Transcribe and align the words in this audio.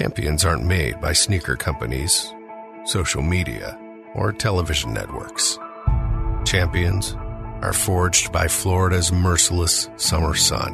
Champions 0.00 0.46
aren't 0.46 0.64
made 0.64 0.98
by 0.98 1.12
sneaker 1.12 1.56
companies, 1.56 2.32
social 2.86 3.20
media, 3.20 3.78
or 4.14 4.32
television 4.32 4.94
networks. 4.94 5.58
Champions 6.46 7.14
are 7.60 7.74
forged 7.74 8.32
by 8.32 8.48
Florida's 8.48 9.12
merciless 9.12 9.90
summer 9.96 10.34
sun. 10.34 10.72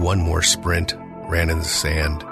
One 0.00 0.18
more 0.18 0.42
sprint 0.42 0.96
ran 1.28 1.50
in 1.50 1.58
the 1.58 1.64
sand, 1.64 2.24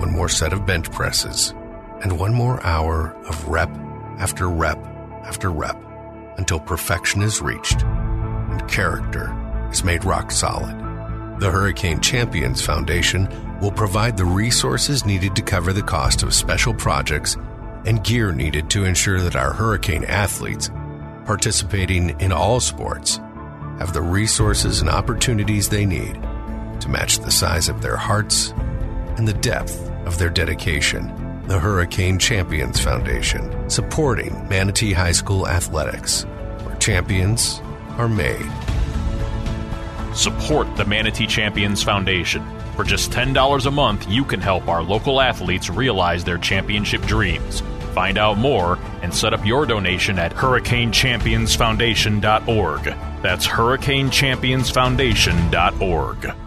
one 0.00 0.10
more 0.10 0.28
set 0.28 0.52
of 0.52 0.66
bench 0.66 0.90
presses, 0.90 1.54
and 2.02 2.18
one 2.18 2.34
more 2.34 2.60
hour 2.66 3.16
of 3.28 3.46
rep 3.46 3.70
after 4.18 4.50
rep 4.50 4.84
after 5.22 5.52
rep 5.52 5.80
until 6.38 6.58
perfection 6.58 7.22
is 7.22 7.40
reached 7.40 7.82
and 7.82 8.68
character 8.68 9.32
is 9.70 9.84
made 9.84 10.04
rock 10.04 10.32
solid. 10.32 10.76
The 11.38 11.52
Hurricane 11.52 12.00
Champions 12.00 12.62
Foundation 12.62 13.28
will 13.64 13.72
provide 13.72 14.14
the 14.14 14.24
resources 14.26 15.06
needed 15.06 15.34
to 15.34 15.40
cover 15.40 15.72
the 15.72 15.82
cost 15.82 16.22
of 16.22 16.34
special 16.34 16.74
projects 16.74 17.38
and 17.86 18.04
gear 18.04 18.30
needed 18.30 18.68
to 18.68 18.84
ensure 18.84 19.22
that 19.22 19.36
our 19.36 19.54
hurricane 19.54 20.04
athletes, 20.04 20.70
participating 21.24 22.10
in 22.20 22.30
all 22.30 22.60
sports, 22.60 23.16
have 23.78 23.94
the 23.94 24.02
resources 24.02 24.82
and 24.82 24.90
opportunities 24.90 25.70
they 25.70 25.86
need 25.86 26.12
to 26.78 26.90
match 26.90 27.20
the 27.20 27.30
size 27.30 27.70
of 27.70 27.80
their 27.80 27.96
hearts 27.96 28.52
and 29.16 29.26
the 29.26 29.32
depth 29.32 29.90
of 30.04 30.18
their 30.18 30.28
dedication. 30.28 31.06
The 31.46 31.58
Hurricane 31.58 32.18
Champions 32.18 32.80
Foundation, 32.80 33.70
supporting 33.70 34.46
Manatee 34.46 34.92
High 34.92 35.12
School 35.12 35.48
athletics, 35.48 36.24
where 36.64 36.76
champions 36.76 37.62
are 37.96 38.08
made. 38.08 38.46
Support 40.14 40.76
the 40.76 40.84
Manatee 40.84 41.26
Champions 41.26 41.82
Foundation. 41.82 42.46
For 42.76 42.84
just 42.84 43.10
$10 43.12 43.66
a 43.66 43.70
month, 43.70 44.08
you 44.08 44.24
can 44.24 44.40
help 44.40 44.66
our 44.68 44.82
local 44.82 45.20
athletes 45.20 45.70
realize 45.70 46.24
their 46.24 46.38
championship 46.38 47.02
dreams. 47.02 47.62
Find 47.94 48.18
out 48.18 48.38
more 48.38 48.80
and 49.02 49.14
set 49.14 49.32
up 49.32 49.46
your 49.46 49.66
donation 49.66 50.18
at 50.18 50.34
hurricanechampionsfoundation.org. 50.34 52.84
That's 53.22 53.46
hurricanechampionsfoundation.org. 53.46 56.43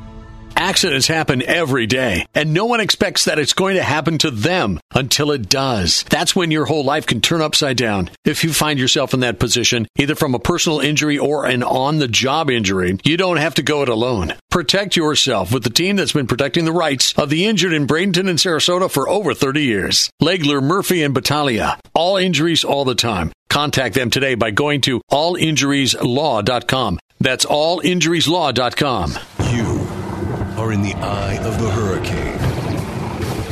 Accidents 0.59 1.05
happen 1.05 1.44
every 1.44 1.86
day, 1.86 2.25
and 2.33 2.52
no 2.52 2.66
one 2.66 2.80
expects 2.80 3.25
that 3.25 3.38
it's 3.38 3.53
going 3.53 3.75
to 3.75 3.83
happen 3.83 4.17
to 4.17 4.31
them 4.31 4.80
until 4.91 5.31
it 5.31 5.49
does. 5.49 6.03
That's 6.09 6.36
when 6.36 6.49
your 6.49 6.66
whole 6.66 6.83
life 6.83 7.05
can 7.05 7.22
turn 7.22 7.44
upside 7.44 7.77
down. 7.77 8.09
If 8.25 8.44
you 8.44 8.52
find 8.52 8.80
yourself 8.80 9.14
in 9.14 9.19
that 9.19 9.38
position, 9.38 9.88
either 9.99 10.16
from 10.16 10.33
a 10.33 10.39
personal 10.39 10.80
injury 10.80 11.19
or 11.19 11.45
an 11.45 11.61
on 11.61 11.99
the 11.99 12.08
job 12.08 12.49
injury, 12.49 12.97
you 13.05 13.17
don't 13.17 13.38
have 13.38 13.53
to 13.55 13.61
go 13.61 13.83
it 13.83 13.89
alone. 13.89 14.33
Protect 14.49 14.95
yourself 14.95 15.53
with 15.53 15.64
the 15.64 15.69
team 15.69 15.95
that's 15.95 16.14
been 16.14 16.25
protecting 16.25 16.66
the 16.66 16.71
rights 16.71 17.14
of 17.19 17.30
the 17.30 17.45
injured 17.45 17.73
in 17.73 17.86
Bradenton 17.86 18.27
and 18.27 18.39
Sarasota 18.39 18.89
for 18.89 19.08
over 19.08 19.36
30 19.36 19.61
years. 19.61 20.09
Legler, 20.19 20.64
Murphy, 20.64 21.03
and 21.03 21.14
Battaglia. 21.14 21.80
All 21.94 22.17
injuries 22.17 22.64
all 22.64 22.83
the 22.83 22.95
time. 22.95 23.31
Contact 23.49 23.94
them 23.94 24.09
today 24.09 24.33
by 24.33 24.49
going 24.49 24.81
to 24.81 25.02
allinjurieslaw.com. 25.11 26.99
That's 27.20 27.45
allinjurieslaw.com. 27.45 29.36
You 30.67 30.72
are 30.72 30.76
in 30.76 30.82
the 30.82 30.95
eye 30.95 31.38
of 31.45 31.61
the 31.61 31.72
hurricane. 31.72 32.38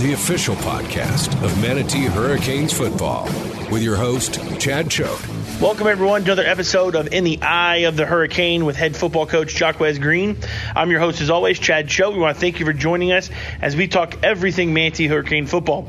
The 0.06 0.12
official 0.12 0.53
podcast 0.56 1.42
of 1.46 1.62
Manatee 1.62 2.08
Hurricanes 2.08 2.74
football 2.74 3.24
with 3.72 3.81
your 3.81 3.96
host, 3.96 4.38
Chad 4.59 4.92
Choate. 4.92 5.25
Welcome, 5.62 5.88
everyone, 5.88 6.25
to 6.25 6.34
another 6.34 6.46
episode 6.46 6.94
of 6.94 7.14
In 7.14 7.24
the 7.24 7.42
Eye 7.42 7.86
of 7.88 7.96
the 7.96 8.06
Hurricane 8.06 8.66
with 8.66 8.75
head 8.75 8.98
football 8.98 9.25
coach 9.25 9.56
Jacques 9.56 9.78
Green. 9.78 10.36
I'm 10.75 10.92
your 10.92 11.00
host, 11.00 11.22
as 11.22 11.30
always, 11.30 11.58
Chad 11.58 11.88
Choate. 11.88 12.16
We 12.16 12.20
want 12.20 12.36
to 12.36 12.42
thank 12.42 12.59
you 12.59 12.66
for 12.66 12.74
joining 12.74 13.14
us 13.14 13.30
as 13.62 13.78
we 13.78 13.88
talk 13.88 14.22
everything 14.22 14.74
Manatee 14.74 15.08
Hurricane 15.08 15.48
football. 15.48 15.88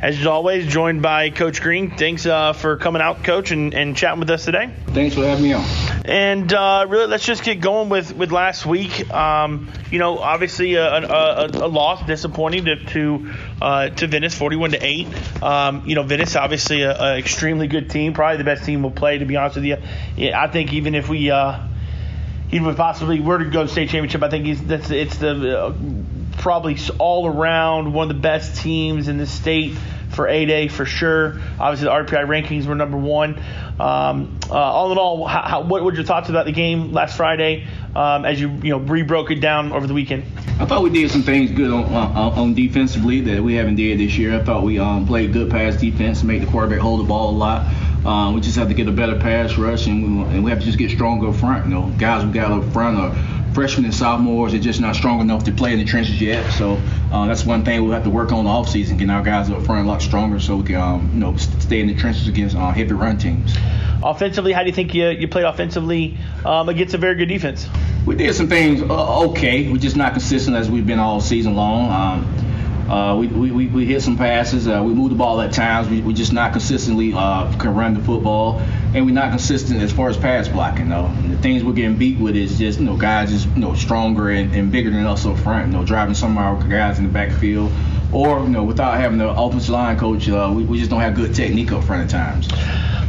As 0.00 0.24
always, 0.24 0.68
joined 0.68 1.02
by 1.02 1.30
Coach 1.30 1.62
Green. 1.62 1.90
Thanks 1.96 2.26
uh, 2.26 2.52
for 2.52 2.76
coming 2.76 3.02
out, 3.02 3.24
Coach, 3.24 3.50
and, 3.50 3.74
and 3.74 3.96
chatting 3.96 4.20
with 4.20 4.30
us 4.30 4.44
today. 4.44 4.72
Thanks 4.86 5.16
for 5.16 5.24
having 5.24 5.42
me 5.42 5.52
on. 5.52 5.64
And 6.04 6.52
uh, 6.52 6.86
really, 6.88 7.06
let's 7.06 7.24
just 7.24 7.44
get 7.44 7.60
going 7.60 7.88
with, 7.90 8.16
with 8.16 8.32
last 8.32 8.64
week. 8.64 9.12
Um, 9.12 9.70
you 9.90 9.98
know, 9.98 10.18
obviously 10.18 10.74
a, 10.74 10.86
a, 10.86 11.46
a 11.46 11.68
loss, 11.68 12.06
disappointing 12.06 12.64
to 12.64 12.76
to, 12.76 13.34
uh, 13.60 13.88
to 13.90 14.06
Venice, 14.06 14.34
forty-one 14.34 14.70
to 14.70 14.78
eight. 14.84 15.08
Um, 15.42 15.82
you 15.86 15.94
know, 15.94 16.02
Venice 16.02 16.36
obviously 16.36 16.82
an 16.82 17.18
extremely 17.18 17.66
good 17.66 17.90
team, 17.90 18.14
probably 18.14 18.38
the 18.38 18.44
best 18.44 18.64
team 18.64 18.82
we'll 18.82 18.92
play. 18.92 19.18
To 19.18 19.24
be 19.26 19.36
honest 19.36 19.56
with 19.56 19.66
you, 19.66 19.76
yeah, 20.16 20.40
I 20.40 20.48
think 20.48 20.72
even 20.72 20.94
if 20.94 21.08
we 21.08 21.30
uh, 21.30 21.66
even 22.50 22.68
if 22.70 22.76
possibly 22.76 23.20
were 23.20 23.38
to 23.38 23.44
go 23.44 23.62
to 23.62 23.68
state 23.68 23.90
championship, 23.90 24.22
I 24.22 24.30
think 24.30 24.46
he's, 24.46 24.64
that's 24.64 24.90
it's 24.90 25.18
the 25.18 25.60
uh, 25.60 25.74
probably 26.38 26.78
all 26.98 27.26
around 27.26 27.92
one 27.92 28.10
of 28.10 28.16
the 28.16 28.22
best 28.22 28.56
teams 28.56 29.08
in 29.08 29.18
the 29.18 29.26
state 29.26 29.76
for 30.10 30.26
8A 30.26 30.70
for 30.70 30.84
sure. 30.84 31.40
Obviously, 31.58 31.86
the 31.86 31.92
RPI 31.92 32.26
rankings 32.26 32.66
were 32.66 32.74
number 32.74 32.98
one. 32.98 33.40
Um, 33.78 34.38
uh, 34.50 34.54
all 34.54 34.92
in 34.92 34.98
all, 34.98 35.26
how, 35.26 35.42
how, 35.42 35.60
what 35.62 35.82
were 35.82 35.94
your 35.94 36.04
thoughts 36.04 36.28
about 36.28 36.44
the 36.44 36.52
game 36.52 36.92
last 36.92 37.16
Friday 37.16 37.66
um, 37.94 38.24
as 38.26 38.40
you 38.40 38.50
you 38.62 38.70
know 38.70 38.78
re 38.78 39.02
broke 39.02 39.30
it 39.30 39.40
down 39.40 39.72
over 39.72 39.86
the 39.86 39.94
weekend? 39.94 40.24
I 40.58 40.66
thought 40.66 40.82
we 40.82 40.90
did 40.90 41.10
some 41.10 41.22
things 41.22 41.50
good 41.50 41.70
on, 41.70 41.84
on, 41.84 42.32
on 42.38 42.54
defensively 42.54 43.22
that 43.22 43.42
we 43.42 43.54
haven't 43.54 43.76
did 43.76 43.98
this 43.98 44.18
year. 44.18 44.38
I 44.38 44.44
thought 44.44 44.62
we 44.62 44.78
um, 44.78 45.06
played 45.06 45.32
good 45.32 45.50
pass 45.50 45.76
defense, 45.76 46.22
made 46.22 46.42
the 46.42 46.46
quarterback 46.46 46.80
hold 46.80 47.00
the 47.00 47.04
ball 47.04 47.30
a 47.30 47.36
lot. 47.36 47.66
Um, 48.04 48.34
we 48.34 48.40
just 48.40 48.56
have 48.56 48.68
to 48.68 48.74
get 48.74 48.88
a 48.88 48.92
better 48.92 49.18
pass 49.18 49.56
rush, 49.58 49.86
and 49.86 50.26
we, 50.26 50.34
and 50.34 50.44
we 50.44 50.50
have 50.50 50.60
to 50.60 50.66
just 50.66 50.78
get 50.78 50.90
stronger 50.90 51.28
up 51.28 51.36
front. 51.36 51.66
You 51.66 51.72
know, 51.72 51.94
guys 51.98 52.24
we 52.24 52.32
got 52.32 52.50
up 52.50 52.72
front 52.72 52.98
are 52.98 53.14
freshmen 53.52 53.84
and 53.84 53.94
sophomores 53.94 54.54
are 54.54 54.58
just 54.58 54.80
not 54.80 54.94
strong 54.94 55.20
enough 55.20 55.44
to 55.44 55.52
play 55.52 55.72
in 55.72 55.78
the 55.78 55.84
trenches 55.84 56.20
yet. 56.20 56.50
So 56.52 56.80
uh, 57.12 57.26
that's 57.26 57.44
one 57.44 57.64
thing 57.64 57.82
we'll 57.82 57.92
have 57.92 58.04
to 58.04 58.10
work 58.10 58.32
on 58.32 58.44
the 58.44 58.50
offseason, 58.50 58.92
getting 58.92 59.10
our 59.10 59.22
guys 59.22 59.50
up 59.50 59.64
front 59.64 59.86
a 59.86 59.90
lot 59.90 60.02
stronger 60.02 60.38
so 60.40 60.56
we 60.56 60.64
can 60.64 60.76
um, 60.76 61.10
you 61.12 61.20
know 61.20 61.36
stay 61.36 61.80
in 61.80 61.86
the 61.86 61.94
trenches 61.94 62.28
against 62.28 62.56
uh, 62.56 62.70
heavy 62.70 62.92
run 62.92 63.18
teams. 63.18 63.56
Offensively, 64.02 64.52
how 64.52 64.62
do 64.62 64.68
you 64.68 64.74
think 64.74 64.94
you, 64.94 65.08
you 65.08 65.28
played 65.28 65.44
offensively 65.44 66.16
um, 66.44 66.68
against 66.68 66.94
a 66.94 66.98
very 66.98 67.16
good 67.16 67.28
defense? 67.28 67.68
We 68.06 68.16
did 68.16 68.34
some 68.34 68.48
things 68.48 68.80
uh, 68.82 69.28
okay. 69.30 69.70
We're 69.70 69.78
just 69.78 69.96
not 69.96 70.12
consistent 70.12 70.56
as 70.56 70.70
we've 70.70 70.86
been 70.86 70.98
all 70.98 71.20
season 71.20 71.54
long. 71.54 71.90
Um, 71.90 72.49
uh, 72.90 73.16
we, 73.16 73.28
we, 73.28 73.66
we 73.68 73.86
hit 73.86 74.02
some 74.02 74.16
passes. 74.16 74.66
Uh, 74.66 74.82
we 74.84 74.92
move 74.92 75.10
the 75.10 75.16
ball 75.16 75.40
at 75.40 75.52
times. 75.52 75.88
We, 75.88 76.00
we 76.00 76.12
just 76.12 76.32
not 76.32 76.52
consistently 76.52 77.12
uh, 77.14 77.56
can 77.56 77.72
run 77.74 77.94
the 77.94 78.00
football, 78.00 78.58
and 78.58 79.06
we're 79.06 79.14
not 79.14 79.30
consistent 79.30 79.80
as 79.80 79.92
far 79.92 80.08
as 80.08 80.16
pass 80.16 80.48
blocking. 80.48 80.88
Though 80.88 81.06
and 81.06 81.32
the 81.32 81.36
things 81.38 81.62
we're 81.62 81.72
getting 81.72 81.96
beat 81.96 82.18
with 82.18 82.34
is 82.34 82.58
just 82.58 82.80
you 82.80 82.86
know 82.86 82.96
guys 82.96 83.30
just 83.30 83.46
you 83.50 83.60
know 83.60 83.74
stronger 83.74 84.30
and, 84.30 84.52
and 84.54 84.72
bigger 84.72 84.90
than 84.90 85.06
us 85.06 85.24
up 85.24 85.38
front. 85.38 85.68
You 85.68 85.78
know 85.78 85.84
driving 85.84 86.16
some 86.16 86.36
of 86.36 86.38
our 86.38 86.68
guys 86.68 86.98
in 86.98 87.04
the 87.04 87.12
backfield, 87.12 87.70
or 88.12 88.40
you 88.40 88.48
know 88.48 88.64
without 88.64 88.98
having 88.98 89.18
the 89.18 89.28
offensive 89.30 89.70
line 89.70 89.96
coach, 89.96 90.28
uh, 90.28 90.52
we, 90.52 90.64
we 90.64 90.78
just 90.78 90.90
don't 90.90 91.00
have 91.00 91.14
good 91.14 91.32
technique 91.32 91.70
up 91.70 91.84
front 91.84 92.02
at 92.02 92.10
times. 92.10 92.48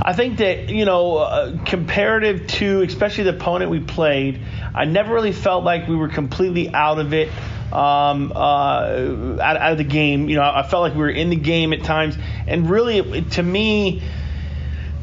I 0.04 0.14
think 0.14 0.38
that 0.38 0.70
you 0.70 0.86
know, 0.86 1.18
uh, 1.18 1.58
comparative 1.66 2.46
to 2.48 2.82
especially 2.84 3.24
the 3.24 3.36
opponent 3.36 3.72
we 3.72 3.80
played, 3.80 4.42
I 4.76 4.86
never 4.86 5.12
really 5.12 5.32
felt 5.32 5.64
like 5.64 5.88
we 5.88 5.96
were 5.96 6.10
completely 6.10 6.72
out 6.72 7.00
of 7.00 7.14
it 7.14 7.30
um, 7.72 8.34
uh, 8.36 9.38
out, 9.42 9.58
out, 9.58 9.72
of 9.72 9.78
the 9.78 9.84
game. 9.84 10.30
You 10.30 10.36
know, 10.36 10.44
I 10.44 10.64
felt 10.64 10.82
like 10.82 10.94
we 10.94 11.00
were 11.00 11.10
in 11.10 11.30
the 11.30 11.36
game 11.36 11.74
at 11.74 11.84
times, 11.84 12.18
and 12.48 12.70
really, 12.70 13.00
it, 13.00 13.32
to 13.32 13.44
me, 13.44 14.02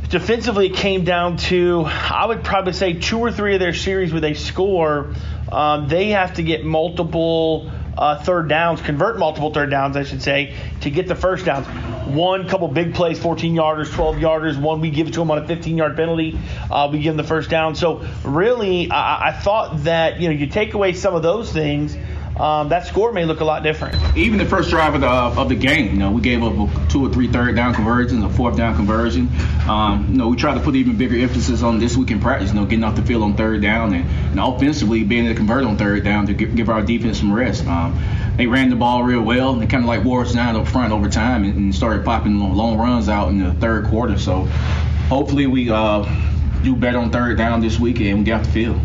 defensively, 0.09 0.67
it 0.67 0.75
came 0.75 1.05
down 1.05 1.37
to 1.37 1.85
I 1.87 2.27
would 2.27 2.45
probably 2.45 2.73
say 2.73 2.95
two 2.95 3.19
or 3.19 3.33
three 3.33 3.55
of 3.55 3.61
their 3.61 3.75
series 3.75 4.13
where 4.13 4.21
they 4.21 4.35
score, 4.35 5.15
um, 5.51 5.89
they 5.89 6.11
have 6.11 6.35
to 6.35 6.43
get 6.43 6.65
multiple. 6.65 7.71
Uh, 7.97 8.17
third 8.17 8.49
downs, 8.49 8.81
convert 8.81 9.19
multiple 9.19 9.53
third 9.53 9.71
downs, 9.71 9.97
I 9.97 10.05
should 10.05 10.23
say, 10.23 10.55
to 10.83 10.91
get 10.91 11.09
the 11.09 11.17
first 11.17 11.45
downs. 11.45 11.67
One 12.07 12.49
couple 12.49 12.69
big 12.69 12.95
plays, 12.95 13.19
14 13.19 13.57
yarders, 13.57 13.93
12 13.93 14.19
yarders. 14.19 14.57
One 14.57 14.81
we 14.81 14.91
give 14.91 15.09
it 15.09 15.15
to 15.15 15.19
them 15.19 15.33
on 15.33 15.39
a 15.39 15.47
15 15.49 15.77
yard 15.77 15.97
penalty. 15.97 16.39
Uh, 16.71 16.89
we 16.93 17.01
give 17.01 17.17
them 17.17 17.17
the 17.17 17.29
first 17.29 17.51
down. 17.51 17.75
So 17.75 18.07
really, 18.25 18.89
I, 18.89 19.31
I 19.31 19.33
thought 19.33 19.83
that 19.83 20.21
you 20.21 20.29
know 20.29 20.35
you 20.35 20.47
take 20.47 20.75
away 20.75 20.93
some 20.93 21.17
of 21.17 21.25
those 21.25 21.53
things 21.53 21.97
um, 22.41 22.69
that 22.69 22.87
score 22.87 23.13
may 23.13 23.25
look 23.25 23.41
a 23.41 23.45
lot 23.45 23.63
different. 23.63 23.97
Even 24.17 24.39
the 24.39 24.45
first 24.45 24.71
drive 24.71 24.95
of 24.95 25.01
the 25.01 25.09
of 25.09 25.49
the 25.49 25.55
game, 25.55 25.93
you 25.93 25.99
know, 25.99 26.11
we 26.11 26.21
gave 26.21 26.43
up 26.43 26.53
a 26.53 26.89
two 26.89 27.05
or 27.07 27.13
three 27.13 27.29
third 27.29 27.57
down 27.57 27.75
conversions, 27.75 28.25
a 28.25 28.29
fourth 28.29 28.57
down 28.57 28.77
conversion. 28.77 29.29
Um, 29.69 30.07
you 30.11 30.19
know, 30.19 30.29
we 30.29 30.37
tried 30.37 30.55
to 30.55 30.61
put 30.61 30.77
even 30.77 30.97
bigger 30.97 31.17
emphasis 31.17 31.63
on 31.63 31.79
this 31.79 31.97
week 31.97 32.11
in 32.11 32.21
practice. 32.21 32.51
You 32.51 32.57
know, 32.57 32.65
getting 32.65 32.85
off 32.85 32.97
the 32.97 33.03
field 33.03 33.23
on 33.23 33.37
third 33.37 33.63
down 33.63 33.93
and, 33.93 34.09
and 34.09 34.41
offensively 34.41 35.05
being 35.05 35.25
able 35.25 35.35
to 35.35 35.39
convert 35.39 35.65
on 35.65 35.77
third 35.77 36.05
down 36.05 36.27
to 36.27 36.35
give, 36.35 36.55
give 36.55 36.69
our 36.69 36.83
defense 36.83 37.19
some 37.19 37.33
rest. 37.33 37.67
Um, 37.67 37.99
they 38.37 38.47
ran 38.47 38.71
the 38.71 38.77
ball 38.77 39.03
real 39.03 39.23
well. 39.23 39.53
And 39.53 39.61
they 39.61 39.67
kind 39.67 39.83
of 39.83 39.89
like 39.89 40.05
wore 40.05 40.23
us 40.23 40.33
down 40.33 40.55
up 40.57 40.69
front 40.69 40.93
over 40.93 41.09
time 41.09 41.45
and, 41.45 41.57
and 41.57 41.75
started 41.75 42.05
popping 42.05 42.39
long 42.39 42.79
runs 42.79 43.09
out 43.09 43.29
in 43.29 43.43
the 43.43 43.53
third 43.55 43.87
quarter. 43.87 44.17
So 44.17 44.45
hopefully 45.09 45.47
we 45.47 45.71
uh, 45.71 46.05
do 46.63 46.75
better 46.77 46.99
on 46.99 47.11
third 47.11 47.39
down 47.39 47.61
this 47.61 47.79
weekend 47.79 48.19
and 48.19 48.25
get 48.25 48.41
off 48.41 48.47
the 48.47 48.53
field. 48.53 48.81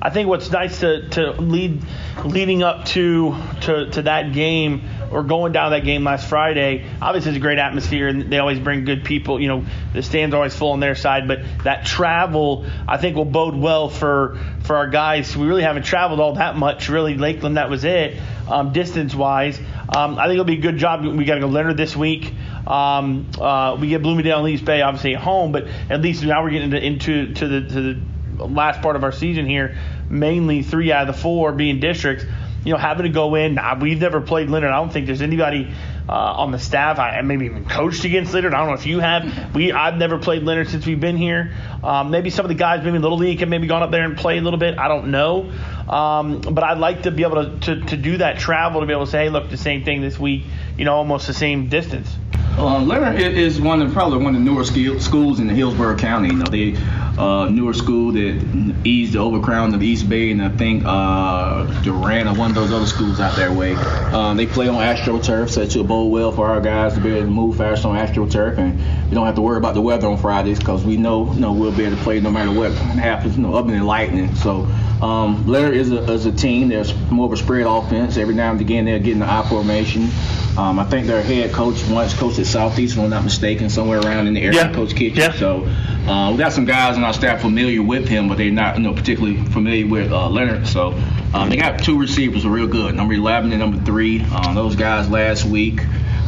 I 0.00 0.10
think 0.10 0.28
what's 0.28 0.50
nice 0.50 0.80
to, 0.80 1.08
to 1.10 1.32
lead 1.32 1.82
leading 2.24 2.62
up 2.62 2.84
to, 2.86 3.36
to 3.62 3.90
to 3.90 4.02
that 4.02 4.32
game 4.32 4.82
or 5.10 5.22
going 5.22 5.52
down 5.52 5.70
that 5.72 5.84
game 5.84 6.04
last 6.04 6.28
Friday, 6.28 6.86
obviously 7.00 7.30
it's 7.30 7.36
a 7.36 7.40
great 7.40 7.58
atmosphere 7.58 8.08
and 8.08 8.32
they 8.32 8.38
always 8.38 8.58
bring 8.58 8.84
good 8.84 9.04
people. 9.04 9.40
You 9.40 9.48
know, 9.48 9.64
the 9.92 10.02
stands 10.02 10.34
are 10.34 10.38
always 10.38 10.54
full 10.54 10.72
on 10.72 10.80
their 10.80 10.94
side, 10.94 11.28
but 11.28 11.40
that 11.64 11.84
travel 11.84 12.66
I 12.88 12.96
think 12.96 13.16
will 13.16 13.24
bode 13.24 13.54
well 13.54 13.88
for 13.88 14.38
for 14.64 14.76
our 14.76 14.88
guys. 14.88 15.36
We 15.36 15.46
really 15.46 15.62
haven't 15.62 15.84
traveled 15.84 16.20
all 16.20 16.34
that 16.34 16.56
much. 16.56 16.88
Really, 16.88 17.16
Lakeland 17.16 17.56
that 17.56 17.70
was 17.70 17.84
it, 17.84 18.18
um, 18.52 18.72
distance 18.72 19.14
wise. 19.14 19.58
Um, 19.58 20.18
I 20.18 20.24
think 20.24 20.34
it'll 20.34 20.44
be 20.44 20.58
a 20.58 20.60
good 20.60 20.76
job. 20.76 21.04
We 21.04 21.24
got 21.24 21.36
to 21.36 21.40
go 21.40 21.46
Lennard 21.46 21.76
this 21.76 21.96
week. 21.96 22.32
Um, 22.66 23.30
uh, 23.40 23.76
we 23.80 23.88
get 23.88 24.02
Bloomingdale 24.02 24.44
and 24.44 24.54
East 24.54 24.64
Bay 24.64 24.82
obviously 24.82 25.14
at 25.14 25.22
home, 25.22 25.52
but 25.52 25.66
at 25.90 26.00
least 26.00 26.22
now 26.22 26.44
we're 26.44 26.50
getting 26.50 26.72
into, 26.72 26.86
into 26.86 27.34
to 27.34 27.48
the 27.48 27.60
to 27.60 27.80
the 27.80 28.44
last 28.44 28.82
part 28.82 28.96
of 28.96 29.04
our 29.04 29.12
season 29.12 29.46
here. 29.46 29.76
Mainly 30.08 30.62
three 30.62 30.92
out 30.92 31.08
of 31.08 31.16
the 31.16 31.20
four 31.20 31.52
being 31.52 31.80
districts. 31.80 32.24
You 32.64 32.72
know, 32.72 32.78
having 32.78 33.04
to 33.04 33.08
go 33.08 33.34
in. 33.34 33.58
We've 33.80 34.00
never 34.00 34.20
played 34.20 34.48
Lennard. 34.48 34.70
I 34.70 34.76
don't 34.76 34.92
think 34.92 35.06
there's 35.06 35.22
anybody 35.22 35.74
uh, 36.08 36.12
on 36.12 36.52
the 36.52 36.58
staff. 36.60 36.98
I 36.98 37.20
maybe 37.22 37.46
even 37.46 37.64
coached 37.64 38.04
against 38.04 38.32
Lennard. 38.32 38.54
I 38.54 38.58
don't 38.58 38.68
know 38.68 38.74
if 38.74 38.86
you 38.86 39.00
have. 39.00 39.54
We 39.54 39.72
I've 39.72 39.96
never 39.96 40.18
played 40.18 40.44
Lennard 40.44 40.68
since 40.68 40.86
we've 40.86 41.00
been 41.00 41.16
here. 41.16 41.54
Um, 41.82 42.10
maybe 42.10 42.30
some 42.30 42.44
of 42.44 42.48
the 42.48 42.54
guys, 42.54 42.84
maybe 42.84 42.98
Little 42.98 43.18
League, 43.18 43.40
have 43.40 43.48
maybe 43.48 43.66
gone 43.66 43.82
up 43.82 43.90
there 43.90 44.04
and 44.04 44.16
played 44.16 44.38
a 44.38 44.44
little 44.44 44.60
bit. 44.60 44.78
I 44.78 44.86
don't 44.86 45.10
know. 45.10 45.50
Um, 45.92 46.40
but 46.40 46.64
I'd 46.64 46.78
like 46.78 47.02
to 47.02 47.10
be 47.10 47.22
able 47.22 47.44
to, 47.44 47.58
to, 47.74 47.80
to 47.88 47.96
do 47.98 48.16
that 48.16 48.38
travel 48.38 48.80
to 48.80 48.86
be 48.86 48.94
able 48.94 49.04
to 49.04 49.10
say, 49.10 49.24
hey, 49.24 49.30
look, 49.30 49.50
the 49.50 49.58
same 49.58 49.84
thing 49.84 50.00
this 50.00 50.18
week. 50.18 50.44
You 50.78 50.86
know, 50.86 50.94
almost 50.94 51.26
the 51.26 51.34
same 51.34 51.68
distance. 51.68 52.16
Lennard 52.58 53.18
is 53.18 53.60
one 53.60 53.82
of 53.82 53.92
probably 53.92 54.18
one 54.18 54.34
of 54.34 54.44
the 54.44 54.44
newer 54.44 54.64
schools 54.64 55.40
in 55.40 55.46
the 55.46 55.54
Hillsborough 55.54 55.96
County. 55.96 56.28
You 56.28 56.34
know, 56.34 56.44
they 56.44 56.76
uh, 57.18 57.48
newer 57.50 57.74
school 57.74 58.12
that 58.12 58.76
eased 58.84 59.12
the 59.12 59.18
overcrowding 59.18 59.74
of 59.74 59.82
East 59.82 60.08
Bay, 60.08 60.30
and 60.30 60.42
I 60.42 60.48
think 60.48 60.82
uh, 60.84 61.64
Durant 61.82 62.28
or 62.28 62.34
one 62.34 62.50
of 62.50 62.54
those 62.54 62.72
other 62.72 62.86
schools 62.86 63.20
out 63.20 63.36
there 63.36 63.52
way. 63.52 63.74
Um, 63.74 64.36
they 64.36 64.46
play 64.46 64.68
on 64.68 64.76
AstroTurf, 64.76 65.50
so 65.50 65.62
it 65.62 65.72
should 65.72 65.88
bode 65.88 66.10
well 66.10 66.32
for 66.32 66.48
our 66.48 66.60
guys 66.60 66.94
to 66.94 67.00
be 67.00 67.10
able 67.10 67.26
to 67.26 67.26
move 67.26 67.56
fast 67.56 67.84
on 67.84 67.96
AstroTurf, 67.96 68.58
and 68.58 68.78
we 69.08 69.14
don't 69.14 69.26
have 69.26 69.34
to 69.34 69.42
worry 69.42 69.58
about 69.58 69.74
the 69.74 69.80
weather 69.80 70.08
on 70.08 70.18
Fridays 70.18 70.58
because 70.58 70.84
we 70.84 70.96
know, 70.96 71.32
you 71.32 71.40
know 71.40 71.52
we'll 71.52 71.76
be 71.76 71.84
able 71.84 71.96
to 71.96 72.02
play 72.02 72.20
no 72.20 72.30
matter 72.30 72.50
what 72.50 72.72
happens, 72.72 73.36
you 73.36 73.42
know, 73.42 73.54
other 73.54 73.70
than 73.70 73.84
lightning. 73.84 74.34
So 74.36 74.62
um, 75.02 75.46
Lennard 75.46 75.74
is 75.74 75.90
a, 75.90 76.02
is 76.10 76.26
a 76.26 76.32
team. 76.32 76.68
There's 76.68 76.94
more 77.10 77.26
of 77.26 77.32
a 77.32 77.36
spread 77.36 77.66
offense. 77.66 78.16
Every 78.16 78.34
now 78.34 78.52
and 78.52 78.60
again, 78.60 78.84
they're 78.84 78.98
getting 78.98 79.20
the 79.20 79.30
I 79.30 79.46
formation. 79.48 80.08
Um, 80.56 80.78
I 80.78 80.84
think 80.84 81.06
their 81.06 81.22
head 81.22 81.52
coach 81.52 81.82
once 81.88 82.14
coached 82.14 82.38
at 82.38 82.46
Southeast, 82.46 82.94
if 82.94 83.00
I'm 83.00 83.08
not 83.08 83.24
mistaken, 83.24 83.70
somewhere 83.70 84.00
around 84.00 84.26
in 84.26 84.34
the 84.34 84.42
area, 84.42 84.66
yeah. 84.66 84.72
Coach 84.74 84.94
Kitchen. 84.94 85.18
Yeah. 85.18 85.32
So 85.32 85.64
uh, 86.06 86.30
we 86.32 86.38
got 86.38 86.52
some 86.52 86.66
guys 86.66 86.96
on 86.96 87.04
our 87.04 87.14
staff 87.14 87.40
familiar 87.40 87.82
with 87.82 88.06
him, 88.06 88.28
but 88.28 88.36
they're 88.36 88.50
not 88.50 88.76
you 88.76 88.82
know, 88.82 88.92
particularly 88.92 89.42
familiar 89.46 89.86
with 89.86 90.12
uh, 90.12 90.28
Lennard. 90.28 90.66
So 90.66 90.92
um, 91.32 91.48
they 91.48 91.56
got 91.56 91.82
two 91.82 91.98
receivers 91.98 92.46
real 92.46 92.66
good, 92.66 92.94
number 92.94 93.14
11 93.14 93.50
and 93.52 93.60
number 93.60 93.82
three. 93.82 94.22
Um, 94.22 94.54
those 94.54 94.76
guys 94.76 95.08
last 95.08 95.46
week 95.46 95.80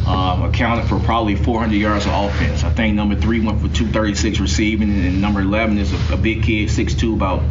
um, 0.07 0.43
accounted 0.43 0.87
for 0.87 0.99
probably 0.99 1.35
400 1.35 1.75
yards 1.75 2.05
of 2.05 2.13
offense. 2.13 2.63
I 2.63 2.69
think 2.71 2.95
number 2.95 3.15
three 3.15 3.39
went 3.39 3.61
for 3.61 3.67
236 3.67 4.39
receiving, 4.39 4.89
and 4.89 5.21
number 5.21 5.41
11 5.41 5.77
is 5.77 5.93
a, 5.93 6.13
a 6.13 6.17
big 6.17 6.43
kid, 6.43 6.69
6'2", 6.69 7.13
about 7.13 7.41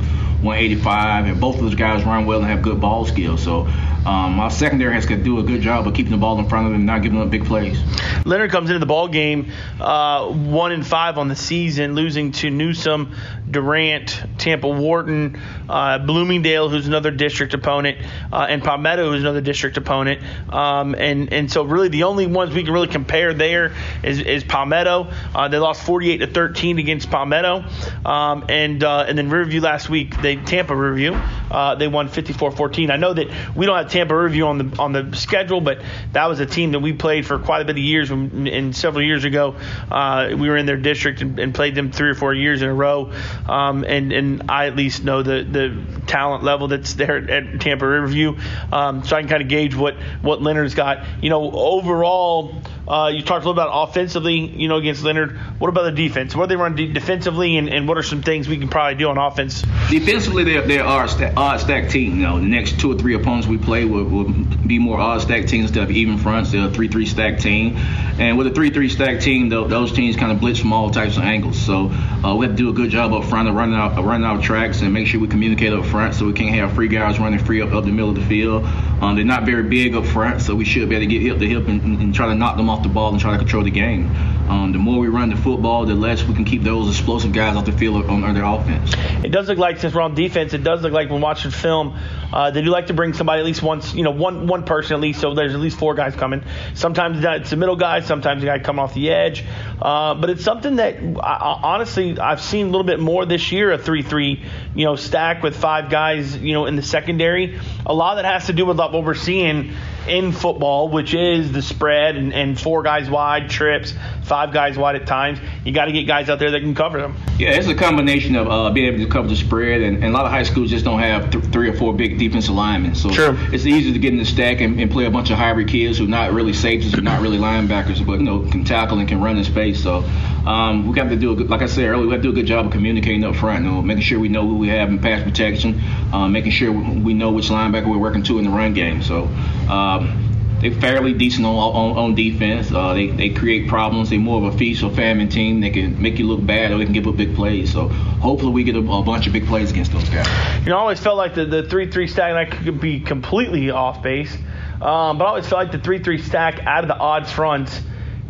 185, 0.43 1.27
and 1.27 1.41
both 1.41 1.57
of 1.57 1.63
those 1.63 1.75
guys 1.75 2.05
run 2.05 2.27
well 2.27 2.41
and 2.41 2.49
have 2.49 2.63
good 2.63 2.81
ball 2.81 3.07
skills. 3.07 3.43
So 3.43 3.69
um, 4.07 4.39
our 4.39 4.51
secondary 4.51 4.93
has 4.95 5.07
to 5.07 5.17
do 5.17 5.39
a 5.39 5.43
good 5.43 5.63
job 5.63 5.87
of 5.87 5.95
keeping 5.95 6.13
the 6.13 6.19
ball 6.19 6.39
in 6.39 6.49
front 6.49 6.67
of 6.67 6.73
them 6.73 6.81
and 6.81 6.87
not 6.87 7.03
giving 7.03 7.21
up 7.21 7.31
big 7.31 7.45
plays. 7.47 7.79
Lennard 8.27 8.51
comes 8.51 8.71
into 8.71 8.79
the 8.79 8.87
ball 8.87 9.09
game 9.09 9.51
uh, 9.81 10.31
one 10.31 10.73
and 10.73 10.87
five 10.87 11.19
on 11.19 11.29
the 11.29 11.37
season, 11.37 11.95
losing 11.95 12.33
to 12.33 12.51
Newsome, 12.51 13.15
Durant, 13.51 14.23
Tampa 14.39 14.69
Wharton, 14.69 15.41
uh, 15.69 15.99
Bloomingdale, 15.99 16.69
who's 16.69 16.87
another 16.87 17.11
district 17.11 17.55
opponent, 17.55 17.99
uh, 18.33 18.47
and 18.49 18.63
Palmetto, 18.63 19.11
who's 19.11 19.23
another 19.23 19.41
district 19.41 19.77
opponent. 19.77 20.23
Um, 20.53 20.95
and 20.95 21.33
and 21.33 21.51
so 21.51 21.65
really 21.65 21.89
the 21.89 22.05
only 22.05 22.27
ones 22.27 22.55
we 22.55 22.65
can 22.65 22.73
really 22.73 22.89
compare 22.89 23.35
there 23.35 23.73
is, 24.03 24.21
is 24.21 24.45
Palmetto. 24.45 25.11
Uh, 25.35 25.49
they 25.49 25.59
lost 25.59 25.83
48 25.85 26.19
to 26.19 26.27
13 26.27 26.79
against 26.79 27.11
Palmetto, 27.11 27.65
um, 28.05 28.45
and 28.49 28.83
uh, 28.83 29.07
and 29.09 29.17
then 29.17 29.31
Riverview 29.31 29.61
last 29.61 29.89
week, 29.89 30.21
they 30.21 30.37
Tampa 30.37 30.75
Riverview, 30.75 31.13
uh, 31.51 31.75
they 31.75 31.89
won 31.89 32.09
54-14. 32.09 32.91
I 32.91 32.97
know 32.97 33.13
that 33.15 33.29
we 33.55 33.67
don't 33.67 33.77
have 33.77 33.91
Tampa 33.95 34.13
Riverview 34.13 34.47
on 34.47 34.59
the 34.59 34.77
on 34.81 34.93
the 34.93 35.17
schedule, 35.17 35.61
but 35.61 35.81
that 36.13 36.27
was 36.27 36.41
a 36.41 36.47
team 36.47 36.73
that 36.73 36.81
we 36.81 36.93
played 36.93 37.25
for 37.25 37.39
quite 37.39 37.63
a 37.63 37.65
bit 37.65 37.77
of 37.77 37.83
years. 37.83 38.11
And 38.11 38.75
several 38.75 39.05
years 39.05 39.23
ago, 39.23 39.55
uh, 39.89 40.31
we 40.37 40.49
were 40.49 40.57
in 40.57 40.67
their 40.67 40.77
district 40.77 41.23
and, 41.23 41.39
and, 41.39 41.55
played 41.55 41.77
them 41.77 41.93
three 41.93 42.11
or 42.11 42.17
four 42.17 42.35
years 42.35 42.61
in 42.61 42.69
a 42.69 42.75
row. 42.75 43.13
Um, 43.49 43.85
and 43.85 44.13
and 44.13 44.51
I 44.51 44.67
at 44.67 44.75
least 44.75 45.05
know 45.05 45.23
the 45.23 45.45
the 45.45 46.03
talent 46.09 46.43
level 46.43 46.67
that's 46.67 46.95
there 46.95 47.19
at 47.19 47.61
Tampa 47.61 47.87
Riverview, 47.87 48.37
um, 48.73 49.05
so 49.05 49.15
I 49.15 49.21
can 49.21 49.29
kind 49.29 49.43
of 49.43 49.49
gauge 49.49 49.77
what 49.77 49.95
what 50.23 50.41
Lennard's 50.41 50.75
got. 50.75 51.07
You 51.23 51.31
know, 51.31 51.53
overall. 51.53 52.63
Uh, 52.87 53.11
you 53.15 53.23
talked 53.23 53.47
a 53.47 53.49
little 53.49 53.53
about 53.53 53.89
offensively, 53.89 54.41
you 54.41 54.69
know, 54.69 54.77
against 54.77 55.03
Lennard. 55.03 55.39
What 55.59 55.69
about 55.69 55.85
the 55.85 55.93
defense? 55.93 56.37
What 56.37 56.51
do 56.51 56.55
they 56.55 56.61
run 56.61 56.77
de- 56.77 56.93
defensively, 56.93 57.57
and, 57.57 57.71
and, 57.71 57.89
what 57.89 57.97
are 57.97 58.03
some 58.03 58.21
things 58.21 58.47
we 58.47 58.59
can 58.59 58.69
probably 58.69 58.97
do 58.97 59.09
on 59.09 59.17
offense? 59.17 59.63
Defensively, 59.89 60.45
they, 60.45 60.61
they 60.61 60.79
are 60.81 61.07
a 61.07 61.35
odd 61.35 61.61
stack 61.61 61.89
team. 61.89 62.17
You 62.17 62.27
know, 62.27 62.39
the 62.39 62.45
next 62.45 62.79
two 62.79 62.93
or 62.93 62.99
three 62.99 63.15
opponents 63.15 63.47
we 63.47 63.57
play 63.57 63.84
will, 63.85 64.05
will 64.05 64.33
be 64.67 64.79
more 64.79 64.99
odd 64.99 65.21
stack 65.23 65.47
teams 65.47 65.67
instead 65.67 65.85
of 65.85 65.91
even 65.91 66.19
fronts. 66.19 66.53
They're 66.53 66.67
a 66.67 66.71
three-three 66.71 67.07
stack 67.07 67.39
team, 67.39 67.77
and 68.19 68.39
with 68.39 68.47
a 68.47 68.51
three-three 68.51 68.89
stack 68.89 69.21
team, 69.21 69.49
those 69.49 69.93
teams 69.93 70.17
kind 70.17 70.33
of 70.33 70.41
blitz 70.41 70.61
from 70.61 70.73
all 70.73 70.91
types 70.91 71.17
of 71.17 71.23
angles. 71.23 71.59
So 71.59 71.91
uh, 71.91 72.35
we 72.37 72.47
have 72.47 72.57
to 72.57 72.63
do 72.63 72.71
a 72.71 72.73
good 72.73 72.91
job 72.91 73.13
up 73.13 73.25
front 73.25 73.49
of 73.49 73.55
running 73.55 73.75
out 73.75 74.03
running 74.05 74.27
out 74.27 74.43
tracks 74.43 74.81
and 74.81 74.93
make 74.93 75.07
sure 75.07 75.21
we 75.21 75.29
communicate 75.29 75.73
up 75.73 75.85
front, 75.87 76.15
so 76.15 76.27
we 76.27 76.33
can't 76.33 76.55
have 76.55 76.75
free 76.75 76.89
guys 76.89 77.19
running 77.19 77.39
free 77.39 77.61
up, 77.61 77.73
up 77.73 77.85
the 77.85 77.91
middle 77.91 78.11
of 78.11 78.17
the 78.17 78.25
field. 78.27 78.65
Um, 78.65 79.17
they're 79.17 79.25
not 79.25 79.45
very 79.45 79.65
big 79.65 79.95
up 79.95 80.07
front, 80.07 80.41
so 80.41 80.55
we 80.55 80.65
should 80.65 80.89
be 80.89 80.97
able 80.97 81.07
to 81.07 81.11
get 81.11 81.23
hip 81.23 81.39
to 81.39 81.47
hip 81.47 81.69
and, 81.69 81.83
and 82.01 82.15
try 82.15 82.27
to 82.27 82.35
knock 82.35 82.57
them 82.57 82.71
off 82.71 82.83
the 82.83 82.89
ball 82.89 83.11
and 83.11 83.21
try 83.21 83.33
to 83.33 83.39
control 83.39 83.65
the 83.65 83.71
game. 83.71 84.11
Um, 84.49 84.73
the 84.73 84.79
more 84.79 85.01
we 85.01 85.09
run 85.09 85.31
the 85.31 85.37
football, 85.37 85.87
the 85.87 85.95
less 85.95 86.23
we 86.23 86.35
can 86.35 86.45
keep 86.45 86.63
those 86.63 86.89
explosive 86.91 87.33
guys 87.33 87.57
off 87.57 87.65
the 87.65 87.73
field 87.73 88.05
on, 88.05 88.25
on 88.25 88.35
their 88.35 88.45
offense. 88.45 88.93
It 89.25 89.31
does 89.31 89.49
look 89.49 89.57
like 89.57 89.79
since 89.79 89.95
we're 89.95 90.03
on 90.03 90.15
defense, 90.15 90.53
it 90.53 90.63
does 90.63 90.83
look 90.83 90.93
like 90.93 91.09
when 91.09 91.23
watching 91.23 91.51
film, 91.51 91.99
uh, 92.33 92.51
they 92.51 92.61
do 92.61 92.71
like 92.71 92.89
to 92.89 92.95
bring 92.95 93.15
somebody 93.15 93.41
at 93.41 93.47
least 93.47 93.63
once, 93.63 93.95
you 93.95 94.03
know, 94.03 94.11
one 94.11 94.47
one 94.47 94.65
person 94.65 94.95
at 94.95 95.01
least. 95.01 95.21
So 95.21 95.35
there's 95.35 95.55
at 95.55 95.61
least 95.61 95.79
four 95.79 95.95
guys 95.95 96.15
coming. 96.15 96.45
Sometimes 96.75 97.25
it's 97.25 97.51
the 97.51 97.57
middle 97.57 97.77
guy, 97.77 98.01
sometimes 98.01 98.43
the 98.43 98.47
guy 98.47 98.59
coming 98.59 98.81
off 98.81 98.93
the 98.93 99.11
edge. 99.11 99.45
Uh, 99.81 100.15
but 100.15 100.29
it's 100.29 100.45
something 100.45 100.77
that 100.77 100.97
I, 101.23 101.61
honestly 101.63 102.19
I've 102.19 102.43
seen 102.43 102.67
a 102.67 102.71
little 102.71 102.85
bit 102.85 103.01
more 103.01 103.25
this 103.25 103.51
year. 103.51 103.73
A 103.73 103.79
three-three, 103.79 104.45
you 104.75 104.85
know, 104.85 104.97
stack 104.97 105.43
with 105.43 105.57
five 105.57 105.91
guys, 105.91 106.37
you 106.37 106.53
know, 106.53 106.67
in 106.67 106.77
the 106.77 106.83
secondary. 106.83 107.59
A 107.87 107.95
lot 107.95 108.19
of 108.19 108.23
that 108.23 108.31
has 108.31 108.47
to 108.47 108.53
do 108.53 108.67
with 108.67 108.79
what 108.79 108.93
we're 108.93 109.15
seeing 109.15 109.75
in 110.09 110.33
football, 110.33 110.89
which 110.89 111.15
is 111.15 111.53
the 111.53 111.63
spread 111.63 112.17
and, 112.17 112.33
and 112.33 112.61
four 112.61 112.83
guys 112.83 113.09
wide 113.09 113.51
trips, 113.51 113.95
five 114.23 114.53
guys 114.53 114.77
wide 114.77 114.97
at 114.97 115.07
times. 115.07 115.39
You 115.65 115.73
got 115.73 115.87
to 115.87 115.93
get 115.93 116.05
guys 116.05 116.29
out 116.29 116.39
there 116.39 116.51
that 116.51 116.61
can 116.61 116.75
cover 116.75 117.01
them. 117.01 117.17
Yeah, 117.39 117.51
it's 117.51 117.69
a 117.69 117.75
combination 117.75 118.37
of 118.37 118.49
uh, 118.49 118.71
being 118.71 118.93
able 118.93 119.05
to 119.05 119.11
cover 119.11 119.29
the 119.29 119.37
spread, 119.37 119.81
and, 119.81 119.97
and, 119.97 120.07
a 120.07 120.11
lot 120.11 120.25
of 120.25 120.31
high 120.31 120.43
schools 120.43 120.71
just 120.71 120.85
don't 120.85 121.01
have 121.01 121.31
th- 121.31 121.45
three 121.47 121.69
or 121.69 121.75
four 121.75 121.95
big 121.95 122.19
defensive 122.19 122.55
linemen. 122.55 122.95
So 122.95 123.11
True. 123.11 123.37
it's 123.53 123.67
easy 123.67 123.93
to 123.93 123.99
get 123.99 124.13
in 124.13 124.19
the 124.19 124.25
stack 124.25 124.61
and, 124.61 124.81
and, 124.81 124.91
play 124.91 125.07
a 125.07 125.11
bunch 125.11 125.31
of 125.31 125.39
hybrid 125.39 125.69
kids 125.69 125.99
who 125.99 126.05
are 126.05 126.09
not 126.09 126.33
really 126.33 126.53
safeties, 126.53 126.93
who 126.93 126.99
are 126.99 127.03
not 127.03 127.21
really 127.21 127.39
linebackers, 127.39 128.05
but 128.05 128.19
you 128.19 128.25
know 128.25 128.41
can 128.51 128.65
tackle 128.65 128.99
and 128.99 129.09
can 129.09 129.21
run 129.21 129.37
in 129.37 129.45
space. 129.45 129.83
So 129.83 130.05
um, 130.47 130.87
we 130.87 130.95
got 130.95 131.09
to 131.09 131.17
do 131.17 131.33
a 131.33 131.37
good, 131.37 131.51
like 131.51 131.63
I 131.63 131.67
said 131.67 131.87
earlier, 131.87 132.07
we 132.07 132.13
have 132.13 132.23
to 132.23 132.29
do 132.29 132.31
a 132.31 132.35
good 132.35 132.47
job 132.47 132.67
of 132.67 132.73
communicating 132.73 133.25
up 133.25 133.35
front, 133.35 133.65
you 133.65 133.71
know, 133.71 133.83
making 133.83 134.03
sure 134.03 134.19
we 134.19 134.29
know 134.29 134.47
who 134.47 134.57
we 134.57 134.69
have 134.69 134.89
in 134.89 134.99
pass 134.99 135.23
protection, 135.23 135.81
uh, 136.13 136.29
making 136.29 136.53
sure 136.53 136.71
we 136.71 137.15
know 137.15 137.33
which 137.33 137.49
linebacker 137.49 137.89
we're 137.89 137.99
working 137.99 138.23
to 138.25 138.39
in 138.39 138.45
the 138.45 138.51
run 138.51 138.75
game. 138.75 139.03
So. 139.03 139.29
Um, 139.69 140.35
they're 140.61 140.73
fairly 140.73 141.13
decent 141.13 141.45
on, 141.45 141.55
on, 141.55 141.99
on 141.99 142.15
defense. 142.15 142.73
Uh, 142.73 142.95
they, 142.95 143.09
they 143.09 143.29
create 143.29 143.69
problems. 143.69 144.11
They're 144.11 144.19
more 144.19 144.47
of 144.47 144.55
a 144.55 144.57
feast 144.57 144.83
or 144.83 144.91
famine 144.91 145.29
team. 145.29 145.61
They 145.61 145.71
can 145.71 146.01
make 146.01 146.19
you 146.19 146.27
look 146.27 146.45
bad 146.45 146.73
or 146.73 146.79
they 146.79 146.85
can 146.85 146.95
give 146.95 147.07
up 147.07 147.17
big 147.17 147.35
plays. 147.35 147.73
So 147.73 147.89
hopefully 147.89 148.53
we 148.53 148.65
get 148.65 148.75
a, 148.75 148.79
a 148.79 149.03
bunch 149.03 149.27
of 149.27 149.35
big 149.35 149.47
plays 149.47 149.71
against 149.71 149.93
those 149.93 150.09
guys. 150.09 150.27
You 150.65 150.71
know, 150.71 150.77
I 150.77 150.81
always 150.81 151.01
felt 151.01 151.19
like 151.19 151.35
the, 151.35 151.45
the 151.45 151.65
3 151.65 151.91
3 151.91 152.07
stack 152.07 152.35
I 152.35 152.45
could 152.47 152.81
be 152.81 153.01
completely 153.01 153.71
off 153.71 154.03
base. 154.03 154.35
Um, 154.81 155.19
but 155.19 155.25
I 155.25 155.29
always 155.29 155.47
felt 155.47 155.65
like 155.65 155.73
the 155.73 155.79
3 155.79 156.03
3 156.03 156.19
stack 156.19 156.61
out 156.61 156.85
of 156.85 156.89
the 156.89 156.97
odd 156.97 157.27
fronts 157.27 157.83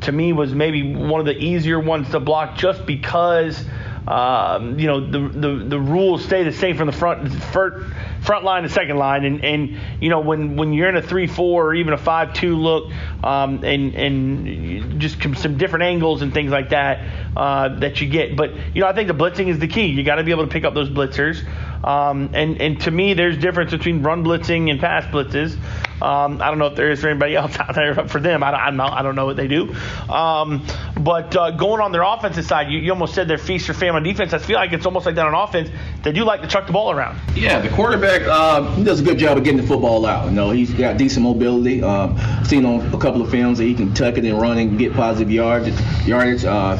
to 0.02 0.12
me 0.12 0.32
was 0.32 0.54
maybe 0.54 0.94
one 0.94 1.20
of 1.20 1.26
the 1.26 1.36
easier 1.36 1.78
ones 1.78 2.10
to 2.10 2.20
block 2.20 2.56
just 2.56 2.84
because 2.84 3.64
um, 4.06 4.78
you 4.78 4.86
know, 4.86 5.00
the, 5.00 5.18
the, 5.28 5.64
the 5.68 5.80
rules 5.80 6.24
stay 6.24 6.44
the 6.44 6.52
same 6.52 6.76
from 6.76 6.86
the 6.86 6.92
front, 6.92 7.32
front 7.32 7.84
front 8.24 8.44
line 8.44 8.62
to 8.62 8.68
second 8.68 8.96
line. 8.96 9.24
And, 9.24 9.44
and, 9.44 9.78
you 10.00 10.08
know, 10.08 10.20
when, 10.20 10.56
when 10.56 10.72
you're 10.72 10.88
in 10.88 10.96
a 10.96 11.02
3 11.02 11.26
4 11.26 11.66
or 11.66 11.74
even 11.74 11.92
a 11.92 11.98
5 11.98 12.34
2 12.34 12.56
look 12.56 12.92
um, 13.22 13.64
and, 13.64 13.94
and 13.94 15.00
just 15.00 15.22
some 15.36 15.58
different 15.58 15.84
angles 15.84 16.22
and 16.22 16.32
things 16.32 16.50
like 16.50 16.70
that 16.70 17.00
uh, 17.36 17.68
that 17.80 18.00
you 18.00 18.08
get. 18.08 18.36
But, 18.36 18.54
you 18.74 18.80
know, 18.80 18.86
I 18.86 18.92
think 18.92 19.08
the 19.08 19.14
blitzing 19.14 19.48
is 19.48 19.58
the 19.58 19.68
key. 19.68 19.86
You 19.86 20.02
got 20.04 20.16
to 20.16 20.24
be 20.24 20.30
able 20.30 20.44
to 20.44 20.50
pick 20.50 20.64
up 20.64 20.74
those 20.74 20.90
blitzers. 20.90 21.44
Um, 21.84 22.30
and 22.32 22.62
and 22.62 22.80
to 22.82 22.90
me, 22.90 23.12
there's 23.12 23.36
difference 23.36 23.70
between 23.70 24.02
run 24.02 24.24
blitzing 24.24 24.70
and 24.70 24.80
pass 24.80 25.04
blitzes. 25.04 25.54
Um, 26.00 26.40
I 26.40 26.48
don't 26.48 26.58
know 26.58 26.66
if 26.66 26.76
there 26.76 26.90
is 26.90 27.02
for 27.02 27.08
anybody 27.08 27.36
else 27.36 27.58
out 27.58 27.74
there, 27.74 27.94
but 27.94 28.10
for 28.10 28.20
them, 28.20 28.42
I 28.42 28.50
don't, 28.50 28.60
I 28.60 28.66
don't 28.66 28.76
know. 28.76 28.86
I 28.86 29.02
don't 29.02 29.16
know 29.16 29.26
what 29.26 29.36
they 29.36 29.48
do. 29.48 29.74
Um, 30.08 30.66
but 30.96 31.34
uh, 31.36 31.50
going 31.50 31.80
on 31.80 31.92
their 31.92 32.02
offensive 32.02 32.44
side, 32.44 32.70
you, 32.70 32.78
you 32.78 32.92
almost 32.92 33.14
said 33.14 33.26
they're 33.26 33.38
feast 33.38 33.68
or 33.68 33.74
famine 33.74 34.02
defense. 34.02 34.32
I 34.32 34.38
feel 34.38 34.56
like 34.56 34.72
it's 34.72 34.86
almost 34.86 35.06
like 35.06 35.16
that 35.16 35.26
on 35.26 35.34
offense. 35.34 35.70
They 36.02 36.12
do 36.12 36.24
like 36.24 36.42
to 36.42 36.48
chuck 36.48 36.66
the 36.66 36.72
ball 36.72 36.90
around. 36.90 37.18
Yeah, 37.34 37.60
the 37.60 37.68
quarterback 37.70 38.22
uh, 38.22 38.62
he 38.74 38.84
does 38.84 39.00
a 39.00 39.04
good 39.04 39.18
job 39.18 39.36
of 39.36 39.44
getting 39.44 39.60
the 39.60 39.66
football 39.66 40.06
out. 40.06 40.26
You 40.26 40.32
know, 40.32 40.50
he's 40.50 40.72
got 40.72 40.96
decent 40.96 41.24
mobility. 41.24 41.82
Um, 41.82 42.18
seen 42.44 42.64
on 42.64 42.80
a 42.94 42.98
couple 42.98 43.22
of 43.22 43.30
films 43.30 43.58
that 43.58 43.64
he 43.64 43.74
can 43.74 43.92
tuck 43.94 44.18
it 44.18 44.24
and 44.24 44.40
run 44.40 44.58
and 44.58 44.78
get 44.78 44.92
positive 44.92 45.30
yardage. 45.30 45.78
yardage. 46.06 46.44
Uh, 46.44 46.78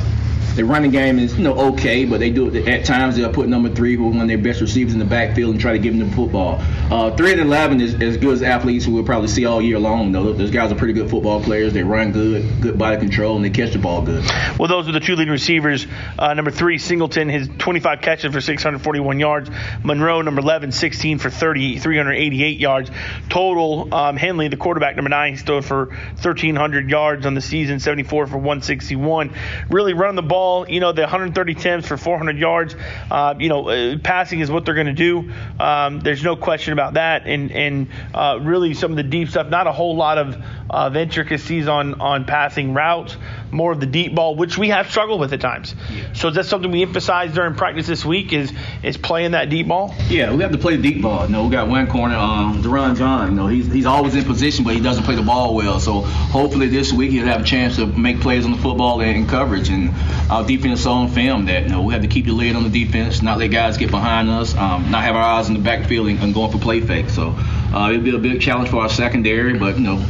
the 0.55 0.65
running 0.65 0.91
game 0.91 1.19
is 1.19 1.37
you 1.37 1.43
know 1.43 1.73
okay, 1.73 2.05
but 2.05 2.21
they 2.21 2.31
do 2.31 2.49
it 2.49 2.69
at 2.69 2.85
times. 2.85 3.17
They'll 3.17 3.33
put 3.33 3.49
number 3.49 3.69
three, 3.69 3.97
who 3.97 4.05
one 4.05 4.21
of 4.21 4.29
their 4.29 4.39
best 4.39 4.61
receivers 4.61 4.93
in 4.93 4.99
the 4.99 5.05
backfield, 5.05 5.53
and 5.53 5.61
try 5.61 5.73
to 5.73 5.79
give 5.79 5.97
them 5.97 6.09
the 6.09 6.15
football. 6.15 6.59
Uh, 6.91 7.17
three 7.17 7.33
and 7.33 7.41
eleven 7.41 7.81
is 7.81 7.95
as 7.95 8.17
good 8.17 8.35
as 8.35 8.43
athletes 8.43 8.85
who 8.85 8.93
we'll 8.93 9.05
probably 9.05 9.29
see 9.29 9.47
all 9.47 9.61
year 9.61 9.79
long. 9.79 10.13
Though 10.13 10.33
those 10.33 10.51
guys 10.51 10.71
are 10.71 10.77
pretty 10.77 10.93
good 10.93 11.11
football 11.11 11.43
players. 11.43 11.73
They 11.73 11.83
run 11.83 12.13
good, 12.13 12.61
good 12.61 12.79
body 12.79 12.99
control, 12.99 13.37
and 13.37 13.45
they 13.45 13.51
catch 13.51 13.73
the 13.73 13.79
ball 13.79 14.03
good. 14.03 14.25
Well, 14.59 14.69
those 14.69 14.89
are 14.89 14.93
the 14.93 15.01
two 15.01 15.17
leading 15.17 15.33
receivers. 15.33 15.87
Uh, 16.19 16.35
number 16.35 16.51
three, 16.51 16.79
Singleton, 16.79 17.29
his 17.29 17.49
25 17.59 18.01
catches 18.01 18.33
for 18.33 18.41
641 18.41 19.19
yards. 19.19 19.51
Monroe, 19.83 20.23
number 20.23 20.41
11, 20.41 20.73
16 20.73 21.19
for 21.19 21.31
30, 21.31 21.79
388 21.79 22.61
yards. 22.61 22.91
Total, 23.29 23.93
um, 23.93 24.17
Henley, 24.17 24.49
the 24.49 24.57
quarterback, 24.57 24.97
number 24.97 25.09
nine, 25.09 25.37
stood 25.37 25.65
for 25.65 25.87
1,300 25.87 26.89
yards 26.89 27.27
on 27.27 27.35
the 27.35 27.41
season, 27.41 27.81
74 27.81 28.27
for 28.29 28.37
161. 28.37 29.33
Really 29.69 29.95
running 29.95 30.17
the 30.17 30.23
ball 30.23 30.44
ball, 30.45 30.69
you 30.69 30.81
know, 30.81 30.93
the 30.93 31.03
130 31.03 31.53
attempts 31.53 31.89
for 31.89 31.97
400 31.97 32.39
yards, 32.39 32.77
uh, 33.11 33.35
you 33.39 33.49
know, 33.49 33.69
uh, 33.69 33.99
passing 33.99 34.41
is 34.41 34.51
what 34.51 34.65
they're 34.65 34.75
going 34.75 34.87
to 34.87 34.93
do. 34.93 35.33
Um, 35.59 36.01
there's 36.01 36.23
no 36.23 36.37
question 36.37 36.73
about 36.73 36.95
that. 36.95 37.27
And 37.27 37.51
and 37.51 37.89
uh, 38.13 38.39
really 38.43 38.75
some 38.75 38.91
of 38.91 38.97
the 38.97 39.03
deep 39.03 39.31
stuff, 39.31 39.49
not 39.49 39.67
a 39.67 39.73
whole 39.73 39.97
lot 39.97 40.19
of, 40.19 40.37
of 40.69 40.97
intricacies 40.97 41.67
on 41.67 42.01
on 42.01 42.25
passing 42.27 42.75
routes, 42.75 43.17
more 43.51 43.73
of 43.73 43.81
the 43.81 43.87
deep 43.87 44.15
ball, 44.15 44.37
which 44.37 44.59
we 44.59 44.69
have 44.69 44.91
struggled 44.91 45.21
with 45.21 45.33
at 45.33 45.41
times. 45.41 45.75
Yeah. 45.91 46.13
So 46.13 46.29
is 46.29 46.35
that 46.35 46.45
something 46.45 46.71
we 46.71 46.83
emphasize 46.83 47.33
during 47.33 47.55
practice 47.55 47.87
this 47.87 48.05
week? 48.05 48.33
Is 48.33 48.53
is 48.83 48.97
playing 48.97 49.33
that 49.33 49.49
deep 49.49 49.69
ball? 49.69 49.95
Yeah, 50.09 50.35
we 50.35 50.43
have 50.43 50.53
to 50.53 50.59
play 50.59 50.77
the 50.77 50.83
deep 50.83 51.03
ball. 51.03 51.27
You 51.27 51.33
know, 51.33 51.45
we 51.45 51.51
got 51.51 51.69
one 51.69 51.87
corner, 51.87 52.17
um, 52.17 52.63
Deron 52.63 52.97
John. 52.97 53.31
You 53.31 53.37
know, 53.37 53.47
he's 53.47 53.73
he's 53.73 53.87
always 53.87 54.15
in 54.15 54.25
position, 54.25 54.65
but 54.65 54.75
he 54.75 54.81
doesn't 54.81 55.05
play 55.05 55.15
the 55.15 55.23
ball 55.23 55.55
well. 55.55 55.81
So 55.81 56.03
hopefully 56.03 56.69
this 56.69 56.93
week 56.93 57.13
he'll 57.13 57.27
have 57.27 57.43
a 57.43 57.45
chance 57.45 57.77
to 57.77 57.87
make 57.87 58.21
plays 58.21 58.45
on 58.45 58.53
the 58.53 58.59
football 58.59 59.01
and, 59.01 59.15
and 59.17 59.29
coverage. 59.29 59.69
And 59.69 59.91
our 60.35 60.45
defense 60.45 60.85
on 60.85 61.09
film 61.09 61.47
that 61.47 61.63
you 61.63 61.69
know 61.69 61.83
we 61.83 61.93
have 61.93 62.03
to 62.03 62.09
keep 62.09 62.27
the 62.27 62.33
lid 62.33 62.57
on 62.57 62.65
the 62.65 62.85
defense, 62.85 63.23
not 63.23 63.39
let 63.39 63.49
guys 63.49 63.77
get 63.77 63.91
behind 63.91 64.29
us, 64.29 64.55
um, 64.57 64.91
not 64.91 65.05
have 65.05 65.15
our 65.15 65.23
eyes 65.23 65.49
in 65.49 65.55
the 65.55 65.61
backfield 65.61 66.09
and, 66.09 66.19
and 66.21 66.35
going 66.35 66.51
for 66.51 66.59
play 66.59 66.81
fake. 66.81 67.09
So 67.09 67.37
uh, 67.73 67.91
it'll 67.91 68.03
be 68.03 68.15
a 68.15 68.19
big 68.19 68.41
challenge 68.41 68.69
for 68.69 68.79
our 68.79 68.89
secondary, 68.89 69.57
but 69.57 69.77
you 69.77 69.83
know 69.83 70.05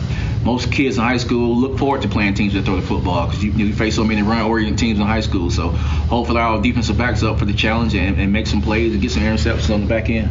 most 0.44 0.70
kids 0.70 0.98
in 0.98 1.02
high 1.02 1.16
school 1.16 1.56
look 1.56 1.78
forward 1.78 2.02
to 2.02 2.08
playing 2.08 2.34
teams 2.34 2.54
that 2.54 2.64
throw 2.64 2.76
the 2.76 2.86
football 2.86 3.26
because 3.26 3.42
you, 3.42 3.52
you, 3.52 3.72
face 3.74 3.96
so 3.96 4.04
many 4.04 4.22
run-oriented 4.22 4.78
teams 4.78 4.98
in 4.98 5.06
high 5.06 5.20
school. 5.20 5.50
So 5.50 5.68
hopefully 5.70 6.40
our 6.40 6.60
defensive 6.60 6.98
backs 6.98 7.22
up 7.22 7.38
for 7.38 7.44
the 7.44 7.52
challenge 7.52 7.94
and, 7.94 8.18
and 8.18 8.32
make 8.32 8.46
some 8.46 8.60
plays 8.60 8.92
and 8.92 9.02
get 9.02 9.10
some 9.10 9.22
interceptions 9.22 9.72
on 9.72 9.80
the 9.80 9.86
back 9.86 10.10
end. 10.10 10.30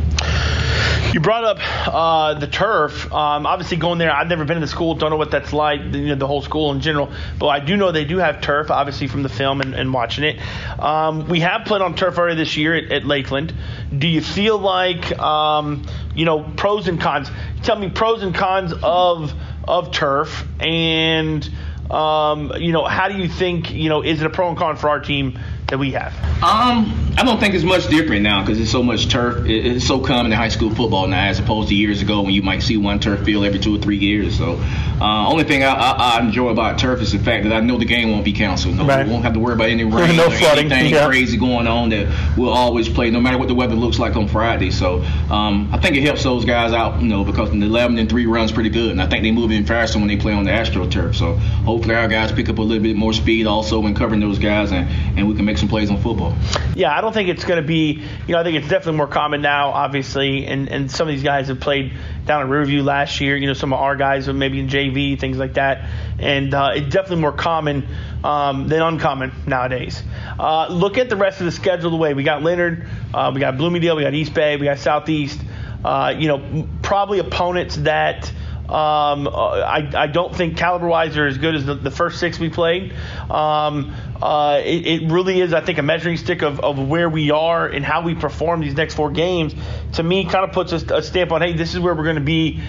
You 1.13 1.19
brought 1.19 1.43
up 1.43 1.59
uh, 1.87 2.33
the 2.39 2.47
turf. 2.47 3.11
Um, 3.13 3.45
obviously, 3.45 3.77
going 3.77 3.99
there, 3.99 4.11
I've 4.11 4.27
never 4.27 4.45
been 4.45 4.55
to 4.55 4.61
the 4.61 4.67
school, 4.67 4.95
don't 4.95 5.11
know 5.11 5.17
what 5.17 5.29
that's 5.29 5.53
like, 5.53 5.81
you 5.81 6.07
know, 6.07 6.15
the 6.15 6.25
whole 6.25 6.41
school 6.41 6.71
in 6.71 6.81
general. 6.81 7.11
But 7.37 7.47
I 7.47 7.59
do 7.59 7.77
know 7.77 7.91
they 7.91 8.05
do 8.05 8.17
have 8.17 8.41
turf, 8.41 8.71
obviously 8.71 9.07
from 9.07 9.21
the 9.21 9.29
film 9.29 9.61
and, 9.61 9.75
and 9.75 9.93
watching 9.93 10.23
it. 10.23 10.39
Um, 10.79 11.27
we 11.27 11.41
have 11.41 11.65
played 11.65 11.81
on 11.81 11.95
turf 11.95 12.17
already 12.17 12.35
this 12.35 12.57
year 12.57 12.75
at, 12.75 12.91
at 12.91 13.05
Lakeland. 13.05 13.53
Do 13.95 14.07
you 14.07 14.21
feel 14.21 14.57
like, 14.57 15.17
um, 15.19 15.85
you 16.15 16.25
know, 16.25 16.43
pros 16.43 16.87
and 16.87 16.99
cons? 16.99 17.29
Tell 17.63 17.77
me 17.77 17.89
pros 17.89 18.23
and 18.23 18.33
cons 18.33 18.73
of 18.83 19.33
of 19.65 19.91
turf, 19.91 20.47
and 20.59 21.47
um, 21.89 22.53
you 22.57 22.71
know, 22.71 22.85
how 22.85 23.07
do 23.07 23.17
you 23.17 23.27
think 23.27 23.71
you 23.71 23.89
know 23.89 24.01
is 24.01 24.21
it 24.21 24.25
a 24.25 24.29
pro 24.29 24.49
and 24.49 24.57
con 24.57 24.77
for 24.77 24.89
our 24.89 24.99
team 24.99 25.39
that 25.67 25.77
we 25.79 25.91
have? 25.91 26.13
Um, 26.43 27.13
I 27.15 27.23
don't 27.23 27.39
think 27.39 27.53
it's 27.53 27.63
much 27.63 27.87
different 27.89 28.23
now 28.23 28.41
because 28.41 28.59
it's 28.59 28.71
so 28.71 28.81
much 28.81 29.07
turf. 29.07 29.45
It's 29.45 29.85
so 29.85 29.99
common 29.99 30.31
in 30.31 30.37
high 30.37 30.49
school 30.49 30.73
football 30.73 31.07
now, 31.07 31.27
as 31.27 31.39
opposed 31.39 31.69
to 31.69 31.75
years 31.75 32.01
ago 32.01 32.21
when 32.21 32.33
you 32.33 32.41
might 32.41 32.63
see 32.63 32.75
one 32.75 32.99
turf 32.99 33.23
field 33.23 33.45
every 33.45 33.59
two 33.59 33.75
or 33.75 33.79
three 33.79 33.97
years. 33.97 34.35
So, 34.35 34.59
uh, 34.99 35.29
only 35.29 35.43
thing 35.43 35.63
I, 35.63 35.73
I, 35.73 36.17
I, 36.17 36.19
enjoy 36.21 36.49
about 36.49 36.79
turf 36.79 37.01
is 37.01 37.11
the 37.11 37.19
fact 37.19 37.43
that 37.43 37.53
I 37.53 37.59
know 37.59 37.77
the 37.77 37.85
game 37.85 38.11
won't 38.11 38.25
be 38.25 38.33
canceled. 38.33 38.77
No, 38.77 38.85
right. 38.85 39.05
we 39.05 39.11
won't 39.11 39.23
have 39.23 39.33
to 39.33 39.39
worry 39.39 39.53
about 39.53 39.69
any 39.69 39.83
rain 39.83 40.15
no 40.15 40.25
or 40.25 40.31
flooding. 40.31 40.71
anything 40.71 40.93
yeah. 40.93 41.07
crazy 41.07 41.37
going 41.37 41.67
on. 41.67 41.89
That 41.89 42.35
we'll 42.35 42.49
always 42.49 42.89
play, 42.89 43.11
no 43.11 43.21
matter 43.21 43.37
what 43.37 43.47
the 43.47 43.55
weather 43.55 43.75
looks 43.75 43.99
like 43.99 44.15
on 44.15 44.27
Friday. 44.27 44.71
So, 44.71 45.03
um, 45.29 45.69
I 45.71 45.77
think 45.77 45.95
it 45.95 46.01
helps 46.01 46.23
those 46.23 46.45
guys 46.45 46.73
out, 46.73 46.99
you 46.99 47.07
know, 47.07 47.23
because 47.23 47.51
the 47.51 47.57
11 47.57 47.99
and 47.99 48.09
three 48.09 48.25
runs 48.25 48.51
pretty 48.51 48.69
good, 48.69 48.91
and 48.91 49.01
I 49.01 49.07
think 49.07 49.23
they 49.23 49.31
move 49.31 49.51
in 49.51 49.65
faster 49.65 49.99
when 49.99 50.07
they 50.07 50.17
play 50.17 50.33
on 50.33 50.45
the 50.45 50.51
AstroTurf. 50.51 51.15
So, 51.15 51.35
hopefully, 51.35 51.95
our 51.95 52.07
guys 52.07 52.31
pick 52.31 52.49
up 52.49 52.57
a 52.57 52.61
little 52.61 52.83
bit 52.83 52.95
more 52.95 53.13
speed 53.13 53.45
also 53.45 53.79
when 53.79 53.93
covering 53.93 54.19
those 54.19 54.39
guys, 54.39 54.71
and, 54.71 54.89
and 55.17 55.29
we 55.29 55.35
can 55.35 55.45
make 55.45 55.52
some 55.57 55.69
plays 55.69 55.89
on 55.89 56.01
football. 56.01 56.35
Yeah, 56.75 56.95
I 56.95 57.01
don't 57.01 57.13
think 57.13 57.29
it's 57.29 57.43
going 57.43 57.61
to 57.61 57.67
be. 57.67 58.03
You 58.27 58.33
know, 58.33 58.39
I 58.39 58.43
think 58.43 58.57
it's 58.57 58.67
definitely 58.67 58.97
more 58.97 59.07
common 59.07 59.41
now, 59.41 59.69
obviously, 59.69 60.45
and 60.45 60.69
and 60.69 60.91
some 60.91 61.07
of 61.07 61.13
these 61.13 61.23
guys 61.23 61.47
have 61.47 61.59
played 61.59 61.93
down 62.25 62.41
at 62.41 62.47
Riverview 62.47 62.83
last 62.83 63.19
year. 63.21 63.35
You 63.35 63.47
know, 63.47 63.53
some 63.53 63.73
of 63.73 63.79
our 63.79 63.95
guys 63.95 64.27
are 64.29 64.33
maybe 64.33 64.59
in 64.59 64.67
JV, 64.67 65.19
things 65.19 65.37
like 65.37 65.55
that, 65.55 65.89
and 66.19 66.53
uh, 66.53 66.71
it's 66.75 66.93
definitely 66.93 67.21
more 67.21 67.31
common 67.31 67.87
um, 68.23 68.67
than 68.67 68.81
uncommon 68.81 69.31
nowadays. 69.45 70.01
Uh, 70.39 70.67
look 70.69 70.97
at 70.97 71.09
the 71.09 71.15
rest 71.15 71.39
of 71.39 71.45
the 71.45 71.51
schedule. 71.51 71.91
The 71.91 71.97
way 71.97 72.13
we 72.13 72.23
got 72.23 72.43
Lennard, 72.43 72.87
uh, 73.13 73.31
we 73.33 73.39
got 73.39 73.57
Bloomingdale, 73.57 73.95
we 73.95 74.03
got 74.03 74.13
East 74.13 74.33
Bay, 74.33 74.57
we 74.57 74.65
got 74.65 74.79
Southeast. 74.79 75.39
Uh, 75.83 76.15
you 76.17 76.29
know, 76.29 76.67
probably 76.81 77.19
opponents 77.19 77.75
that 77.77 78.31
um, 78.69 79.27
I, 79.27 79.91
I, 79.93 80.07
don't 80.07 80.33
think 80.33 80.55
caliber 80.55 80.87
wise 80.87 81.17
are 81.17 81.27
as 81.27 81.37
good 81.37 81.53
as 81.53 81.65
the, 81.65 81.75
the 81.75 81.91
first 81.91 82.17
six 82.17 82.39
we 82.39 82.49
played. 82.49 82.93
Um, 83.29 83.93
uh, 84.21 84.61
it, 84.63 84.87
it, 84.87 85.11
really 85.11 85.41
is, 85.41 85.53
I 85.53 85.59
think, 85.59 85.79
a 85.79 85.81
measuring 85.81 86.15
stick 86.15 86.43
of, 86.43 86.61
of 86.61 86.79
where 86.79 87.09
we 87.09 87.29
are 87.31 87.67
and 87.67 87.83
how 87.83 88.03
we 88.03 88.15
perform 88.15 88.61
these 88.61 88.73
next 88.73 88.93
four 88.95 89.11
games. 89.11 89.53
To 89.93 90.03
me, 90.03 90.23
kind 90.23 90.45
of 90.45 90.53
puts 90.53 90.71
a, 90.71 90.95
a 90.95 91.03
stamp 91.03 91.33
on, 91.33 91.41
hey, 91.41 91.51
this 91.51 91.73
is 91.73 91.81
where 91.81 91.93
we're 91.93 92.05
going 92.05 92.15
to 92.15 92.21
be 92.21 92.61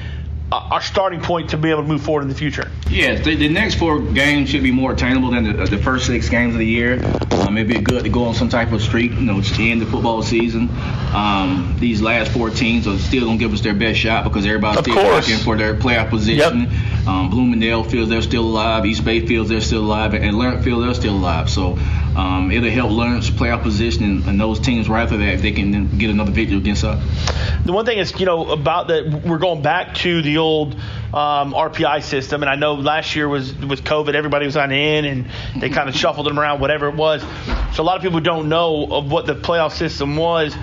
our 0.71 0.81
starting 0.81 1.21
point 1.21 1.51
to 1.51 1.57
be 1.57 1.71
able 1.71 1.83
to 1.83 1.89
move 1.89 2.03
forward 2.03 2.23
in 2.23 2.29
the 2.29 2.35
future. 2.35 2.71
Yes, 2.91 3.25
the, 3.25 3.35
the 3.35 3.49
next 3.49 3.75
four 3.77 4.01
games 4.01 4.51
should 4.51 4.63
be 4.63 4.71
more 4.71 4.93
attainable 4.93 5.31
than 5.31 5.45
the, 5.45 5.65
the 5.67 5.79
first 5.79 6.07
six 6.07 6.29
games 6.29 6.55
of 6.55 6.59
the 6.59 6.67
year. 6.67 7.05
Um, 7.33 7.57
it'd 7.59 7.69
be 7.69 7.81
good 7.81 8.05
to 8.05 8.11
go 8.11 8.25
on 8.25 8.35
some 8.35 8.49
type 8.49 8.73
of 8.73 8.81
streak, 8.83 9.13
you 9.13 9.21
know, 9.21 9.41
to 9.41 9.63
end 9.63 9.81
the 9.81 9.87
football 9.87 10.23
season. 10.23 10.69
Um, 11.15 11.77
these 11.79 12.01
last 12.03 12.33
four 12.33 12.51
teams 12.51 12.87
are 12.87 12.99
still 12.99 13.27
gonna 13.27 13.39
give 13.39 13.53
us 13.53 13.61
their 13.61 13.75
best 13.75 13.99
shot 13.99 14.25
because 14.25 14.47
everybody's 14.47 14.79
of 14.79 14.85
still 14.85 14.95
course. 14.95 15.29
working 15.29 15.45
for 15.45 15.57
their 15.57 15.75
playoff 15.75 16.11
position. 16.11 16.61
Yep. 16.63 16.94
Um, 17.07 17.29
Bloomingdale 17.29 17.85
feels 17.85 18.09
they're 18.09 18.23
still 18.23 18.45
alive. 18.45 18.87
East 18.87 19.05
Bay 19.05 19.27
feels 19.27 19.49
they're 19.49 19.61
still 19.61 19.83
alive, 19.83 20.15
and 20.15 20.39
Lennard 20.39 20.65
feels 20.65 20.85
they're 20.85 20.95
still 20.95 21.15
alive. 21.15 21.51
So 21.51 21.79
um, 22.17 22.51
it'll 22.51 22.71
help 22.71 22.91
Lawrence 22.93 23.29
playoff 23.29 23.63
position 23.63 24.05
and, 24.05 24.25
and, 24.27 24.41
those 24.41 24.61
teams 24.61 24.89
right 24.89 25.03
after 25.03 25.17
that 25.17 25.35
if 25.35 25.43
they 25.43 25.53
can 25.53 25.99
get 25.99 26.11
another 26.11 26.31
victory 26.31 26.59
against 26.59 26.85
us. 26.85 27.03
The 27.65 27.73
one 27.73 27.85
thing 27.85 27.99
is, 27.99 28.19
you 28.19 28.27
know, 28.27 28.51
about 28.51 28.89
that 28.89 29.23
we're 29.25 29.39
going 29.39 29.63
back 29.63 29.95
to 29.97 30.23
the 30.23 30.39
old 30.39 30.75
um, 30.75 31.53
RPI 31.53 32.03
system, 32.03 32.43
and 32.43 32.51
I 32.51 32.55
know 32.55 32.75
last 32.75 33.17
year 33.17 33.29
was 33.29 33.55
with 33.55 33.85
COVID, 33.85 34.15
everybody 34.15 34.47
was 34.47 34.57
on 34.57 34.73
in, 34.73 35.05
and 35.05 35.27
they 35.61 35.71
kind 35.71 35.89
of 35.89 35.97
shuffled 35.97 36.27
them 36.27 36.39
around, 36.39 36.61
whatever 36.61 36.89
it 36.89 36.95
was. 36.95 37.23
So 37.75 37.83
a 37.83 37.85
lot 37.85 37.97
of 37.97 38.03
people 38.03 38.21
don't 38.21 38.49
know 38.49 38.87
of 38.91 39.11
what 39.11 39.27
the 39.27 39.35
playoff 39.35 39.73
system 39.73 40.17
was 40.17 40.57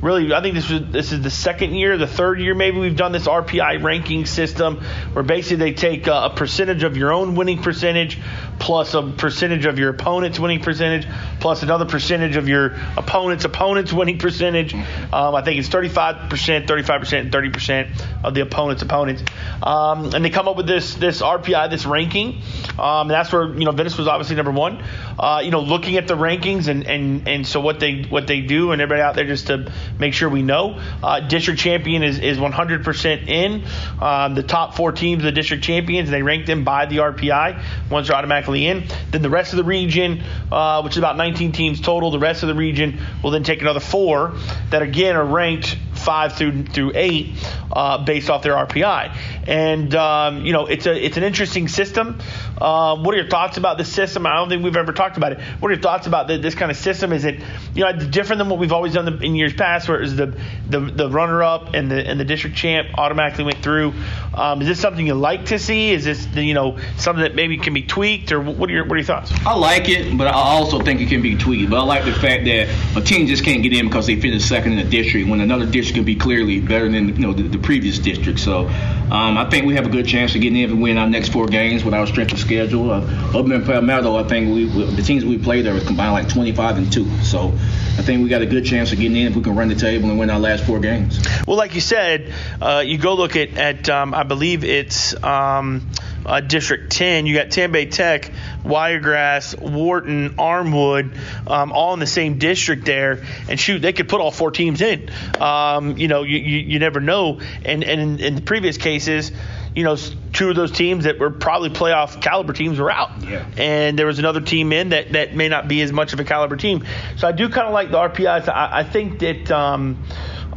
really, 0.00 0.32
I 0.32 0.40
think 0.42 0.54
this 0.54 0.70
was 0.70 0.82
this 0.90 1.12
is 1.12 1.22
the 1.22 1.30
second 1.30 1.74
year, 1.74 1.96
the 1.98 2.06
third 2.06 2.40
year 2.40 2.54
maybe 2.54 2.78
we've 2.78 2.96
done 2.96 3.12
this 3.12 3.26
RPI 3.26 3.82
ranking 3.82 4.26
system, 4.26 4.76
where 5.12 5.22
basically 5.22 5.56
they 5.56 5.72
take 5.72 6.06
a, 6.06 6.24
a 6.24 6.30
percentage 6.34 6.82
of 6.82 6.96
your 6.96 7.12
own 7.12 7.34
winning 7.34 7.62
percentage 7.62 8.18
plus 8.58 8.94
a 8.94 9.02
percentage 9.02 9.66
of 9.66 9.78
your 9.78 9.90
opponent's 9.90 10.38
winning 10.38 10.60
percentage 10.60 11.06
plus 11.40 11.62
another 11.62 11.84
percentage 11.84 12.36
of 12.36 12.48
your 12.48 12.76
opponent's 12.96 13.44
opponent's 13.44 13.92
winning 13.92 14.18
percentage. 14.18 14.74
Um, 14.74 15.34
I 15.34 15.42
think 15.42 15.58
it's 15.58 15.68
35%, 15.68 16.28
35%, 16.66 17.30
30% 17.30 18.24
of 18.24 18.34
the 18.34 18.40
opponent's 18.40 18.82
opponents. 18.82 19.22
Um, 19.62 20.14
and 20.14 20.24
they 20.24 20.30
come 20.30 20.48
up 20.48 20.56
with 20.56 20.66
this 20.66 20.94
this 20.94 21.22
RPI, 21.22 21.70
this 21.70 21.86
ranking. 21.86 22.42
Um, 22.78 23.08
and 23.08 23.10
that's 23.10 23.32
where 23.32 23.48
you 23.48 23.64
know 23.64 23.72
Venice 23.72 23.98
was 23.98 24.08
obviously 24.08 24.36
number 24.36 24.52
one. 24.52 24.82
Uh, 25.18 25.40
you 25.44 25.50
know, 25.50 25.60
looking 25.60 25.96
at 25.96 26.06
the 26.06 26.16
rankings 26.16 26.68
and 26.68 26.86
and 26.86 27.28
and 27.28 27.46
so 27.46 27.60
what 27.60 27.80
they 27.80 28.02
what 28.02 28.26
they 28.26 28.40
do 28.40 28.72
and 28.72 28.80
everybody 28.80 29.02
out 29.02 29.14
there 29.14 29.26
just 29.26 29.48
to 29.48 29.72
make 29.98 30.14
sure 30.14 30.28
we 30.28 30.42
know. 30.42 30.80
Uh, 31.02 31.20
district 31.20 31.60
champion 31.60 32.02
is, 32.02 32.18
is 32.18 32.38
100% 32.38 33.28
in. 33.28 33.64
Um, 34.00 34.34
the 34.34 34.42
top 34.42 34.74
four 34.74 34.92
teams, 34.92 35.22
the 35.22 35.32
district 35.32 35.64
champions, 35.64 36.10
they 36.10 36.22
rank 36.22 36.46
them 36.46 36.64
by 36.64 36.86
the 36.86 36.98
RPI. 36.98 37.90
Ones 37.90 38.10
are 38.10 38.14
automatically 38.14 38.66
in. 38.66 38.84
Then 39.10 39.22
the 39.22 39.30
rest 39.30 39.52
of 39.52 39.56
the 39.56 39.64
region, 39.64 40.22
uh, 40.50 40.82
which 40.82 40.94
is 40.94 40.98
about 40.98 41.16
19 41.16 41.52
teams 41.52 41.80
total, 41.80 42.10
the 42.10 42.18
rest 42.18 42.42
of 42.42 42.48
the 42.48 42.54
region 42.54 43.00
will 43.22 43.30
then 43.30 43.42
take 43.42 43.60
another 43.62 43.80
four 43.80 44.34
that 44.70 44.82
again 44.82 45.16
are 45.16 45.24
ranked 45.24 45.76
five 45.98 46.34
through 46.36 46.64
through 46.64 46.92
eight. 46.94 47.34
Uh, 47.78 47.96
based 47.96 48.28
off 48.28 48.42
their 48.42 48.54
RPI. 48.54 49.16
And 49.46 49.94
um, 49.94 50.44
you 50.44 50.52
know, 50.52 50.66
it's 50.66 50.86
a 50.86 51.04
it's 51.04 51.16
an 51.16 51.22
interesting 51.22 51.68
system. 51.68 52.18
Uh, 52.60 52.96
what 52.96 53.14
are 53.14 53.18
your 53.18 53.28
thoughts 53.28 53.56
about 53.56 53.78
the 53.78 53.84
system? 53.84 54.26
I 54.26 54.34
don't 54.34 54.48
think 54.48 54.64
we've 54.64 54.76
ever 54.76 54.92
talked 54.92 55.16
about 55.16 55.30
it. 55.30 55.40
What 55.60 55.70
are 55.70 55.74
your 55.74 55.82
thoughts 55.82 56.08
about 56.08 56.26
the, 56.26 56.38
this 56.38 56.56
kind 56.56 56.72
of 56.72 56.76
system? 56.76 57.12
Is 57.12 57.24
it 57.24 57.40
you 57.74 57.84
know 57.84 57.92
different 57.92 58.38
than 58.38 58.48
what 58.48 58.58
we've 58.58 58.72
always 58.72 58.94
done 58.94 59.22
in 59.22 59.36
years 59.36 59.54
past, 59.54 59.88
where 59.88 59.98
it 59.98 60.02
was 60.02 60.16
the 60.16 60.36
the, 60.68 60.80
the 60.80 61.08
runner 61.08 61.44
up 61.44 61.74
and 61.74 61.88
the 61.88 62.04
and 62.04 62.18
the 62.18 62.24
district 62.24 62.56
champ 62.56 62.88
automatically 62.98 63.44
went 63.44 63.62
through? 63.62 63.92
Um, 64.34 64.60
is 64.60 64.66
this 64.66 64.80
something 64.80 65.06
you 65.06 65.14
like 65.14 65.46
to 65.46 65.58
see? 65.60 65.92
Is 65.92 66.04
this 66.04 66.26
you 66.34 66.54
know 66.54 66.78
something 66.96 67.22
that 67.22 67.36
maybe 67.36 67.58
can 67.58 67.74
be 67.74 67.82
tweaked, 67.82 68.32
or 68.32 68.40
what 68.40 68.68
are 68.70 68.72
your 68.72 68.86
what 68.86 68.94
are 68.94 68.96
your 68.96 69.06
thoughts? 69.06 69.32
I 69.46 69.54
like 69.54 69.88
it, 69.88 70.18
but 70.18 70.26
I 70.26 70.32
also 70.32 70.80
think 70.80 71.00
it 71.00 71.08
can 71.08 71.22
be 71.22 71.36
tweaked. 71.36 71.70
But 71.70 71.78
I 71.78 71.84
like 71.84 72.04
the 72.04 72.12
fact 72.12 72.44
that 72.46 72.68
a 72.96 73.00
team 73.00 73.28
just 73.28 73.44
can't 73.44 73.62
get 73.62 73.72
in 73.72 73.86
because 73.86 74.08
they 74.08 74.20
finished 74.20 74.48
second 74.48 74.72
in 74.72 74.78
the 74.78 74.90
district 74.90 75.28
when 75.28 75.40
another 75.40 75.64
district 75.64 75.94
can 75.94 76.04
be 76.04 76.16
clearly 76.16 76.60
better 76.60 76.88
than 76.88 77.08
you 77.14 77.22
know 77.24 77.32
the, 77.32 77.44
the 77.44 77.67
previous 77.68 77.98
district. 77.98 78.40
So 78.40 78.66
um, 78.66 79.36
I 79.36 79.46
think 79.50 79.66
we 79.66 79.74
have 79.74 79.84
a 79.84 79.90
good 79.90 80.06
chance 80.06 80.34
of 80.34 80.40
getting 80.40 80.56
in 80.56 80.70
and 80.70 80.80
win 80.80 80.96
our 80.96 81.06
next 81.06 81.34
four 81.34 81.46
games 81.46 81.84
with 81.84 81.92
our 81.92 82.06
strength 82.06 82.32
of 82.32 82.38
schedule. 82.38 82.90
Uh, 82.90 83.42
than 83.42 83.62
Palmetto, 83.62 84.16
I 84.16 84.26
think 84.26 84.54
we, 84.54 84.64
the 84.64 85.02
teams 85.02 85.22
we 85.22 85.36
played 85.36 85.66
there 85.66 85.78
combined 85.78 86.14
like 86.14 86.30
25 86.30 86.78
and 86.78 86.90
two. 86.90 87.06
So 87.20 87.48
I 87.48 88.02
think 88.02 88.22
we 88.22 88.30
got 88.30 88.40
a 88.40 88.46
good 88.46 88.64
chance 88.64 88.90
of 88.92 88.98
getting 88.98 89.18
in 89.18 89.26
if 89.26 89.36
we 89.36 89.42
can 89.42 89.54
run 89.54 89.68
the 89.68 89.74
table 89.74 90.08
and 90.08 90.18
win 90.18 90.30
our 90.30 90.40
last 90.40 90.64
four 90.64 90.80
games. 90.80 91.22
Well, 91.46 91.58
like 91.58 91.74
you 91.74 91.82
said, 91.82 92.32
uh, 92.62 92.82
you 92.86 92.96
go 92.96 93.16
look 93.16 93.36
at 93.36 93.58
at 93.58 93.90
um, 93.90 94.14
I 94.14 94.22
believe 94.22 94.64
it's. 94.64 95.12
Um, 95.22 95.90
uh, 96.26 96.40
District 96.40 96.90
10. 96.90 97.26
You 97.26 97.34
got 97.34 97.50
Tampa 97.50 97.72
Bay 97.72 97.86
Tech, 97.86 98.30
Wiregrass, 98.64 99.56
Wharton, 99.56 100.30
Armwood, 100.36 101.16
um, 101.46 101.72
all 101.72 101.94
in 101.94 102.00
the 102.00 102.06
same 102.06 102.38
district 102.38 102.84
there. 102.84 103.24
And 103.48 103.58
shoot, 103.58 103.80
they 103.80 103.92
could 103.92 104.08
put 104.08 104.20
all 104.20 104.30
four 104.30 104.50
teams 104.50 104.80
in. 104.80 105.10
Um, 105.40 105.96
you 105.96 106.08
know, 106.08 106.22
you, 106.22 106.38
you, 106.38 106.58
you, 106.58 106.78
never 106.78 107.00
know. 107.00 107.40
And, 107.64 107.84
and 107.84 108.20
in, 108.20 108.36
in 108.36 108.42
previous 108.42 108.76
cases, 108.78 109.32
you 109.74 109.84
know, 109.84 109.96
two 110.32 110.50
of 110.50 110.56
those 110.56 110.72
teams 110.72 111.04
that 111.04 111.18
were 111.18 111.30
probably 111.30 111.70
playoff 111.70 112.20
caliber 112.20 112.52
teams 112.52 112.78
were 112.78 112.90
out. 112.90 113.22
Yeah. 113.22 113.46
And 113.56 113.98
there 113.98 114.06
was 114.06 114.18
another 114.18 114.40
team 114.40 114.72
in 114.72 114.90
that, 114.90 115.12
that 115.12 115.34
may 115.34 115.48
not 115.48 115.68
be 115.68 115.82
as 115.82 115.92
much 115.92 116.12
of 116.12 116.20
a 116.20 116.24
caliber 116.24 116.56
team. 116.56 116.84
So 117.16 117.28
I 117.28 117.32
do 117.32 117.48
kind 117.48 117.66
of 117.66 117.72
like 117.72 117.90
the 117.90 117.98
RPIs. 117.98 118.48
I, 118.48 118.80
I 118.80 118.84
think 118.84 119.20
that. 119.20 119.50
Um, 119.50 120.02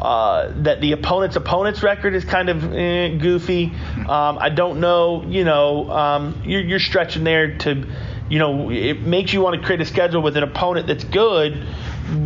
uh, 0.01 0.51
that 0.63 0.81
the 0.81 0.93
opponent's 0.93 1.35
opponent's 1.35 1.83
record 1.83 2.15
is 2.15 2.25
kind 2.25 2.49
of 2.49 2.73
eh, 2.73 3.09
goofy. 3.17 3.71
Um, 3.97 4.39
I 4.39 4.49
don't 4.49 4.79
know. 4.79 5.23
You 5.27 5.43
know, 5.43 5.89
um, 5.91 6.41
you're, 6.43 6.61
you're 6.61 6.79
stretching 6.79 7.23
there 7.23 7.57
to, 7.59 7.87
you 8.29 8.39
know, 8.39 8.71
it 8.71 9.01
makes 9.01 9.31
you 9.31 9.41
want 9.41 9.59
to 9.59 9.65
create 9.65 9.79
a 9.81 9.85
schedule 9.85 10.21
with 10.23 10.37
an 10.37 10.43
opponent 10.43 10.87
that's 10.87 11.03
good, 11.03 11.67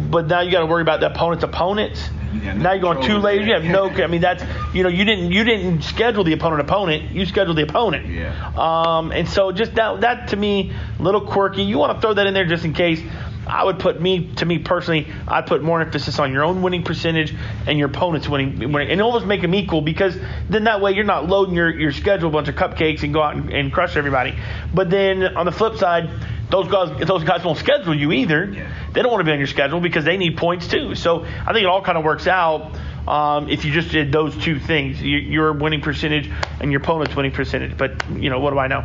but 0.09 0.27
now 0.27 0.39
you 0.39 0.51
got 0.51 0.61
to 0.61 0.65
worry 0.67 0.83
about 0.83 1.01
the 1.01 1.07
opponent's 1.11 1.43
opponents. 1.43 2.09
Yeah, 2.41 2.53
now 2.53 2.73
you're 2.73 2.81
going 2.81 3.01
too 3.05 3.17
late. 3.17 3.45
You 3.45 3.53
have 3.53 3.63
no. 3.63 3.89
I 3.89 4.07
mean, 4.07 4.21
that's 4.21 4.43
you 4.73 4.83
know, 4.83 4.89
you 4.89 5.05
didn't 5.05 5.31
you 5.31 5.43
didn't 5.43 5.83
schedule 5.83 6.23
the 6.23 6.33
opponent 6.33 6.61
opponent. 6.61 7.11
You 7.11 7.25
scheduled 7.25 7.57
the 7.57 7.63
opponent. 7.63 8.07
Yeah. 8.07 8.51
Um, 8.57 9.11
and 9.11 9.27
so 9.27 9.51
just 9.51 9.75
that 9.75 10.01
that 10.01 10.29
to 10.29 10.35
me, 10.35 10.73
a 10.99 11.01
little 11.01 11.21
quirky. 11.21 11.63
You 11.63 11.77
want 11.77 11.95
to 11.95 12.01
throw 12.01 12.13
that 12.13 12.27
in 12.27 12.33
there 12.33 12.45
just 12.45 12.65
in 12.65 12.73
case. 12.73 13.01
I 13.47 13.63
would 13.63 13.79
put 13.79 14.01
me 14.01 14.31
to 14.35 14.45
me 14.45 14.59
personally, 14.59 15.07
I'd 15.27 15.47
put 15.47 15.63
more 15.63 15.81
emphasis 15.81 16.19
on 16.19 16.31
your 16.33 16.43
own 16.43 16.61
winning 16.61 16.83
percentage 16.83 17.33
and 17.67 17.77
your 17.77 17.89
opponent's 17.89 18.27
winning, 18.27 18.71
winning 18.71 18.89
and 18.89 19.01
almost 19.01 19.25
make 19.25 19.41
them 19.41 19.53
equal 19.53 19.81
because 19.81 20.17
then 20.49 20.65
that 20.65 20.81
way 20.81 20.93
you're 20.93 21.03
not 21.03 21.27
loading 21.27 21.55
your, 21.55 21.69
your 21.69 21.91
schedule 21.91 22.29
a 22.29 22.31
bunch 22.31 22.47
of 22.47 22.55
cupcakes 22.55 23.03
and 23.03 23.13
go 23.13 23.21
out 23.21 23.35
and, 23.35 23.51
and 23.51 23.73
crush 23.73 23.95
everybody. 23.97 24.35
But 24.73 24.89
then 24.89 25.23
on 25.23 25.45
the 25.45 25.51
flip 25.51 25.77
side, 25.77 26.09
those 26.49 26.67
guys 26.67 27.07
those 27.07 27.23
guys 27.23 27.43
won't 27.43 27.57
schedule 27.57 27.95
you 27.95 28.11
either. 28.11 28.45
Yeah. 28.45 28.73
They 28.93 29.01
don't 29.01 29.11
want 29.11 29.21
to 29.21 29.25
be 29.25 29.31
on 29.31 29.39
your 29.39 29.47
schedule 29.47 29.79
because 29.79 30.05
they 30.05 30.17
need 30.17 30.37
points 30.37 30.67
too. 30.67 30.95
So 30.95 31.23
I 31.23 31.53
think 31.53 31.63
it 31.63 31.65
all 31.65 31.81
kind 31.81 31.97
of 31.97 32.03
works 32.03 32.27
out. 32.27 32.75
Um, 33.07 33.49
if 33.49 33.65
you 33.65 33.71
just 33.71 33.91
did 33.91 34.11
those 34.11 34.35
two 34.37 34.59
things, 34.59 35.01
you, 35.01 35.17
your 35.17 35.53
winning 35.53 35.81
percentage 35.81 36.29
and 36.59 36.71
your 36.71 36.81
opponent's 36.81 37.15
winning 37.15 37.31
percentage. 37.31 37.77
But 37.77 38.09
you 38.09 38.29
know, 38.29 38.39
what 38.39 38.51
do 38.51 38.59
I 38.59 38.67
know? 38.67 38.83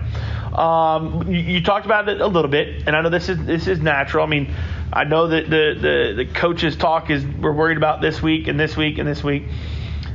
Um, 0.56 1.32
you, 1.32 1.40
you, 1.40 1.62
talked 1.62 1.86
about 1.86 2.08
it 2.08 2.20
a 2.20 2.26
little 2.26 2.50
bit, 2.50 2.86
and 2.86 2.94
I 2.94 3.00
know 3.00 3.08
this 3.08 3.28
is 3.28 3.42
this 3.44 3.66
is 3.66 3.80
natural. 3.80 4.24
I 4.24 4.28
mean, 4.28 4.52
I 4.92 5.04
know 5.04 5.28
that 5.28 5.48
the 5.48 5.74
the, 5.80 6.24
the 6.24 6.32
coaches 6.32 6.76
talk 6.76 7.10
is 7.10 7.24
we're 7.24 7.52
worried 7.52 7.78
about 7.78 8.00
this 8.00 8.20
week 8.20 8.48
and 8.48 8.60
this 8.60 8.76
week 8.76 8.98
and 8.98 9.08
this 9.08 9.24
week. 9.24 9.44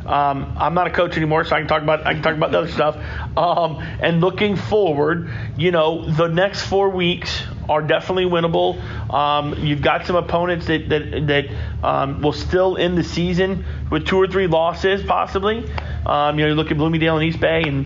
Um, 0.06 0.56
I'm 0.60 0.76
not 0.76 0.86
a 0.86 0.92
coach 0.92 1.18
anymore, 1.18 1.46
so 1.46 1.56
I 1.56 1.60
can 1.60 1.68
talk 1.68 1.82
about 1.82 2.06
I 2.06 2.14
can 2.14 2.22
talk 2.22 2.36
about 2.36 2.52
the 2.52 2.60
other 2.60 2.72
stuff. 2.72 2.98
Um, 3.36 3.78
and 4.00 4.22
looking 4.22 4.56
forward, 4.56 5.32
you 5.58 5.72
know, 5.72 6.08
the 6.12 6.28
next 6.28 6.66
four 6.68 6.90
weeks 6.90 7.42
are 7.70 7.82
definitely 7.82 8.26
winnable. 8.26 8.82
Um, 9.14 9.66
you've 9.66 9.82
got 9.82 10.06
some 10.06 10.16
opponents 10.16 10.68
that 10.68 10.90
that, 10.90 11.28
that 11.28 11.46
um, 11.84 12.22
will 12.22 12.34
still 12.34 12.78
end 12.78 12.98
the 12.98 13.04
season 13.04 13.66
with 13.90 14.06
two 14.06 14.18
or 14.18 14.28
three 14.28 14.48
losses, 14.48 15.04
possibly. 15.04 15.70
Um, 16.06 16.38
you 16.38 16.46
know, 16.46 16.50
you 16.50 16.56
look 16.56 16.72
at 16.72 16.78
Bloomingdale 16.78 17.18
and 17.18 17.25
East 17.25 17.40
Bay, 17.40 17.64
and 17.64 17.86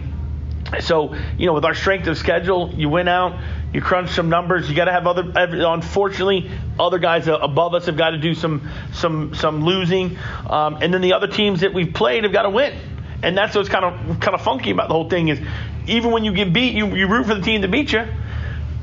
so 0.81 1.15
you 1.37 1.45
know, 1.45 1.53
with 1.53 1.65
our 1.65 1.75
strength 1.75 2.07
of 2.07 2.17
schedule, 2.17 2.73
you 2.75 2.89
win 2.89 3.07
out. 3.07 3.39
You 3.73 3.81
crunch 3.81 4.09
some 4.09 4.29
numbers. 4.29 4.67
You 4.67 4.75
got 4.75 4.85
to 4.85 4.91
have 4.91 5.05
other. 5.05 5.31
Unfortunately, 5.35 6.49
other 6.79 6.97
guys 6.97 7.27
above 7.27 7.75
us 7.75 7.85
have 7.85 7.97
got 7.97 8.11
to 8.11 8.17
do 8.17 8.33
some 8.33 8.67
some 8.93 9.35
some 9.35 9.63
losing, 9.63 10.17
um, 10.49 10.79
and 10.81 10.93
then 10.93 11.01
the 11.01 11.13
other 11.13 11.27
teams 11.27 11.61
that 11.61 11.73
we've 11.73 11.93
played 11.93 12.23
have 12.23 12.33
got 12.33 12.43
to 12.43 12.49
win. 12.49 12.73
And 13.21 13.37
that's 13.37 13.53
what's 13.53 13.69
kind 13.69 13.85
of 13.85 14.19
kind 14.19 14.33
of 14.33 14.41
funky 14.41 14.71
about 14.71 14.87
the 14.87 14.93
whole 14.93 15.09
thing 15.09 15.27
is, 15.27 15.39
even 15.87 16.11
when 16.11 16.23
you 16.23 16.33
get 16.33 16.51
beat, 16.53 16.73
you, 16.73 16.95
you 16.95 17.07
root 17.07 17.27
for 17.27 17.35
the 17.35 17.41
team 17.41 17.61
to 17.61 17.67
beat 17.67 17.91
you 17.91 18.07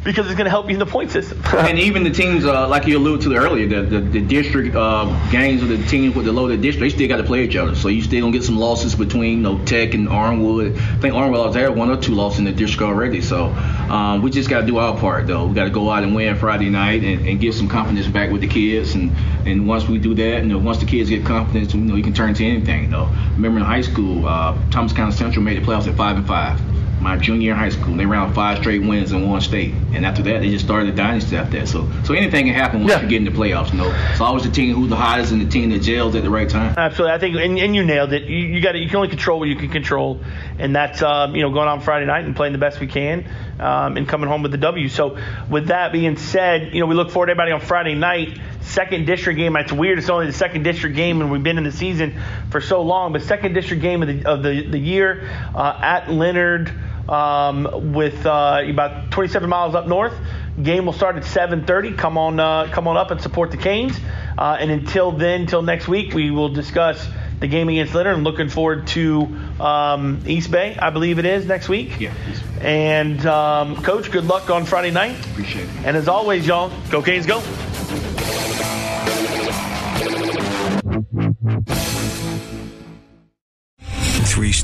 because 0.06 0.26
it's 0.26 0.36
going 0.36 0.44
to 0.44 0.50
help 0.50 0.66
you 0.66 0.72
in 0.74 0.78
the 0.78 0.86
point 0.86 1.10
system. 1.10 1.42
and 1.52 1.80
even 1.80 2.04
the 2.04 2.10
teams, 2.10 2.44
uh, 2.44 2.68
like 2.68 2.86
you 2.86 2.96
alluded 2.96 3.22
to 3.22 3.36
earlier, 3.36 3.66
the, 3.66 3.82
the, 3.82 4.00
the 4.00 4.20
district 4.20 4.76
uh, 4.76 5.04
games 5.32 5.62
of 5.62 5.68
the 5.68 5.84
teams 5.88 6.14
with 6.14 6.26
the 6.26 6.32
loaded 6.32 6.62
district, 6.62 6.92
they 6.92 6.96
still 6.96 7.08
got 7.08 7.16
to 7.16 7.24
play 7.24 7.42
each 7.42 7.56
other. 7.56 7.74
So 7.74 7.88
you 7.88 8.02
still 8.02 8.20
going 8.20 8.32
to 8.32 8.38
get 8.38 8.46
some 8.46 8.56
losses 8.56 8.94
between 8.94 9.38
you 9.38 9.42
know, 9.42 9.64
Tech 9.64 9.94
and 9.94 10.06
Armwood. 10.06 10.78
I 10.78 10.98
think 11.00 11.14
Armwood 11.14 11.52
there 11.52 11.72
one 11.72 11.90
or 11.90 11.96
two 11.96 12.14
losses 12.14 12.38
in 12.38 12.44
the 12.44 12.52
district 12.52 12.82
already. 12.82 13.20
So 13.20 13.46
um, 13.46 14.22
we 14.22 14.30
just 14.30 14.48
got 14.48 14.60
to 14.60 14.66
do 14.66 14.78
our 14.78 14.96
part, 14.96 15.26
though. 15.26 15.44
We 15.44 15.54
got 15.54 15.64
to 15.64 15.70
go 15.70 15.90
out 15.90 16.04
and 16.04 16.14
win 16.14 16.36
Friday 16.36 16.70
night 16.70 17.02
and, 17.02 17.26
and, 17.26 17.40
get 17.40 17.54
some 17.54 17.68
confidence 17.68 18.06
back 18.06 18.30
with 18.30 18.40
the 18.42 18.48
kids. 18.48 18.94
And, 18.94 19.10
and 19.44 19.66
once 19.66 19.88
we 19.88 19.98
do 19.98 20.14
that, 20.14 20.42
you 20.42 20.48
know, 20.48 20.58
once 20.58 20.78
the 20.78 20.86
kids 20.86 21.10
get 21.10 21.26
confidence, 21.26 21.74
you 21.74 21.80
know, 21.80 21.96
you 21.96 22.04
can 22.04 22.14
turn 22.14 22.32
to 22.34 22.44
anything. 22.44 22.90
Though. 22.90 23.10
Remember 23.32 23.58
in 23.58 23.64
high 23.64 23.80
school, 23.80 24.26
uh, 24.26 24.56
Thomas 24.70 24.92
County 24.92 25.12
Central 25.12 25.44
made 25.44 25.60
the 25.60 25.66
playoffs 25.66 25.88
at 25.88 25.96
five 25.96 26.16
and 26.16 26.26
five 26.26 26.60
my 27.00 27.16
junior 27.16 27.52
in 27.52 27.58
high 27.58 27.68
school. 27.68 27.94
They 27.96 28.06
ran 28.06 28.32
five 28.32 28.58
straight 28.58 28.82
wins 28.82 29.12
in 29.12 29.28
one 29.28 29.40
state, 29.40 29.74
and 29.92 30.04
after 30.04 30.22
that, 30.22 30.40
they 30.40 30.50
just 30.50 30.64
started 30.64 30.92
a 30.92 30.96
dynasty 30.96 31.36
after 31.36 31.58
that. 31.58 31.68
So, 31.68 31.90
so 32.04 32.14
anything 32.14 32.46
can 32.46 32.54
happen 32.54 32.80
once 32.80 32.92
yeah. 32.92 33.02
you 33.02 33.08
get 33.08 33.16
in 33.18 33.24
the 33.24 33.30
playoffs. 33.30 33.72
You 33.72 33.78
know, 33.78 34.10
it's 34.10 34.20
always 34.20 34.44
the 34.44 34.50
team 34.50 34.74
who's 34.74 34.88
the 34.88 34.96
hottest 34.96 35.32
and 35.32 35.40
the 35.40 35.48
team 35.48 35.70
that 35.70 35.82
gels 35.82 36.14
at 36.14 36.22
the 36.22 36.30
right 36.30 36.48
time. 36.48 36.74
Absolutely, 36.76 37.14
I 37.14 37.18
think, 37.18 37.36
and, 37.36 37.58
and 37.58 37.74
you 37.74 37.84
nailed 37.84 38.12
it. 38.12 38.24
You, 38.24 38.36
you 38.36 38.62
got 38.62 38.74
You 38.74 38.86
can 38.86 38.96
only 38.96 39.08
control 39.08 39.38
what 39.38 39.48
you 39.48 39.56
can 39.56 39.68
control, 39.68 40.20
and 40.58 40.74
that's 40.74 41.02
um, 41.02 41.36
you 41.36 41.42
know 41.42 41.50
going 41.50 41.68
on 41.68 41.80
Friday 41.80 42.06
night 42.06 42.24
and 42.24 42.34
playing 42.34 42.52
the 42.52 42.58
best 42.58 42.80
we 42.80 42.86
can, 42.86 43.28
um, 43.60 43.96
and 43.96 44.08
coming 44.08 44.28
home 44.28 44.42
with 44.42 44.52
the 44.52 44.58
W. 44.58 44.88
So, 44.88 45.18
with 45.50 45.68
that 45.68 45.92
being 45.92 46.16
said, 46.16 46.74
you 46.74 46.80
know 46.80 46.86
we 46.86 46.94
look 46.94 47.10
forward 47.10 47.26
to 47.26 47.32
everybody 47.32 47.52
on 47.52 47.60
Friday 47.60 47.94
night 47.94 48.38
second 48.66 49.06
district 49.06 49.38
game. 49.38 49.56
It's 49.56 49.72
weird. 49.72 49.98
It's 49.98 50.10
only 50.10 50.26
the 50.26 50.32
second 50.32 50.62
district 50.62 50.96
game, 50.96 51.20
and 51.20 51.30
we've 51.30 51.42
been 51.42 51.58
in 51.58 51.64
the 51.64 51.72
season 51.72 52.20
for 52.50 52.60
so 52.60 52.82
long. 52.82 53.12
But 53.12 53.22
second 53.22 53.54
district 53.54 53.82
game 53.82 54.02
of 54.02 54.08
the 54.08 54.28
of 54.28 54.42
the, 54.42 54.66
the 54.66 54.78
year 54.78 55.28
uh, 55.54 55.78
at 55.80 56.10
Lennard 56.10 56.72
um, 57.08 57.92
with 57.92 58.26
uh, 58.26 58.62
about 58.68 59.10
27 59.10 59.48
miles 59.48 59.74
up 59.74 59.86
north. 59.86 60.14
Game 60.62 60.86
will 60.86 60.92
start 60.92 61.16
at 61.16 61.22
7:30. 61.24 61.96
Come 61.96 62.18
on, 62.18 62.40
uh, 62.40 62.68
come 62.72 62.88
on 62.88 62.96
up 62.96 63.10
and 63.10 63.20
support 63.20 63.50
the 63.50 63.56
Canes. 63.56 63.98
Uh, 64.38 64.56
and 64.58 64.70
until 64.70 65.12
then, 65.12 65.42
until 65.42 65.62
next 65.62 65.88
week, 65.88 66.14
we 66.14 66.30
will 66.30 66.48
discuss 66.48 67.06
the 67.40 67.46
game 67.46 67.68
against 67.68 67.94
Lennard. 67.94 68.16
I'm 68.16 68.24
looking 68.24 68.48
forward 68.48 68.86
to 68.88 69.22
um, 69.60 70.22
East 70.26 70.50
Bay, 70.50 70.76
I 70.78 70.90
believe 70.90 71.18
it 71.18 71.26
is 71.26 71.46
next 71.46 71.68
week. 71.68 72.00
Yeah. 72.00 72.14
And 72.60 73.24
um, 73.26 73.82
Coach, 73.82 74.10
good 74.10 74.24
luck 74.24 74.48
on 74.48 74.64
Friday 74.64 74.90
night. 74.90 75.18
Appreciate 75.32 75.64
it. 75.64 75.70
And 75.84 75.96
as 75.96 76.08
always, 76.08 76.46
y'all, 76.46 76.72
go 76.90 77.02
Canes, 77.02 77.26
go. 77.26 77.42